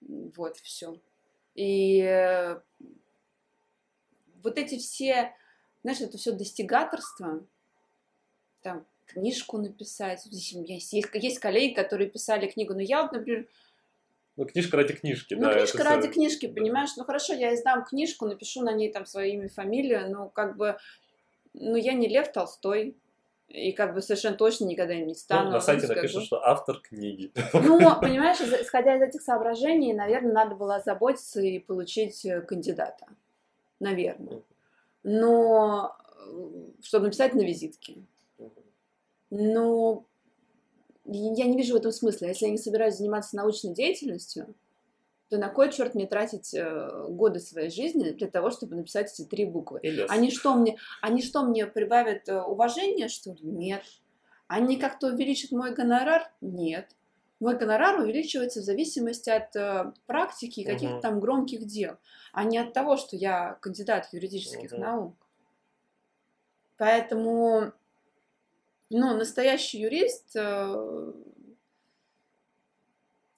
[0.00, 0.98] Вот, все.
[1.54, 2.60] И э,
[4.42, 5.34] вот эти все
[5.84, 7.44] знаешь, это все достигаторство,
[8.62, 10.26] там, книжку написать.
[10.54, 13.46] Меня есть, есть коллеги, которые писали книгу, но я вот, например,
[14.36, 15.54] ну, книжка ради книжки, ну, да.
[15.54, 16.12] книжка ради все...
[16.12, 16.90] книжки, понимаешь?
[16.96, 20.76] Ну, хорошо, я издам книжку, напишу на ней там свое имя, фамилию, но как бы,
[21.52, 22.96] ну, я не Лев Толстой,
[23.46, 25.50] и как бы совершенно точно никогда им не стану.
[25.50, 26.26] Ну, на сайте напишут, бы.
[26.26, 27.30] что автор книги.
[27.52, 33.06] Ну, понимаешь, исходя из этих соображений, наверное, надо было озаботиться и получить э, кандидата.
[33.78, 34.42] Наверное
[35.04, 38.02] но э, чтобы написать на визитке.
[39.30, 40.04] Но
[41.04, 42.26] я не вижу в этом смысла.
[42.26, 44.54] Если я не собираюсь заниматься научной деятельностью,
[45.28, 49.26] то на кой черт мне тратить э, годы своей жизни для того, чтобы написать эти
[49.26, 49.80] три буквы?
[50.08, 53.40] Они что мне, они что мне прибавят э, уважения, что ли?
[53.42, 53.82] Нет.
[54.46, 56.30] Они как-то увеличат мой гонорар?
[56.40, 56.90] Нет.
[57.44, 61.98] Мой гонорар увеличивается в зависимости от э, практики и каких-то там громких дел,
[62.32, 64.80] а не от того, что я кандидат юридических угу.
[64.80, 65.14] наук.
[66.78, 67.72] Поэтому,
[68.88, 71.12] ну, настоящий юрист, э,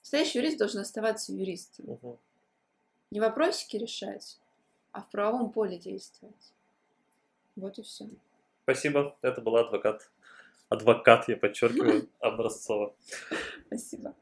[0.03, 1.91] настоящий юрист должен оставаться юристом.
[1.91, 2.19] Угу.
[3.11, 4.39] Не вопросики решать,
[4.93, 6.53] а в правовом поле действовать.
[7.57, 8.09] Вот и все.
[8.63, 9.17] Спасибо.
[9.23, 10.09] Это был адвокат.
[10.69, 12.95] Адвокат, я подчеркиваю, Образцова.
[13.67, 14.15] Спасибо.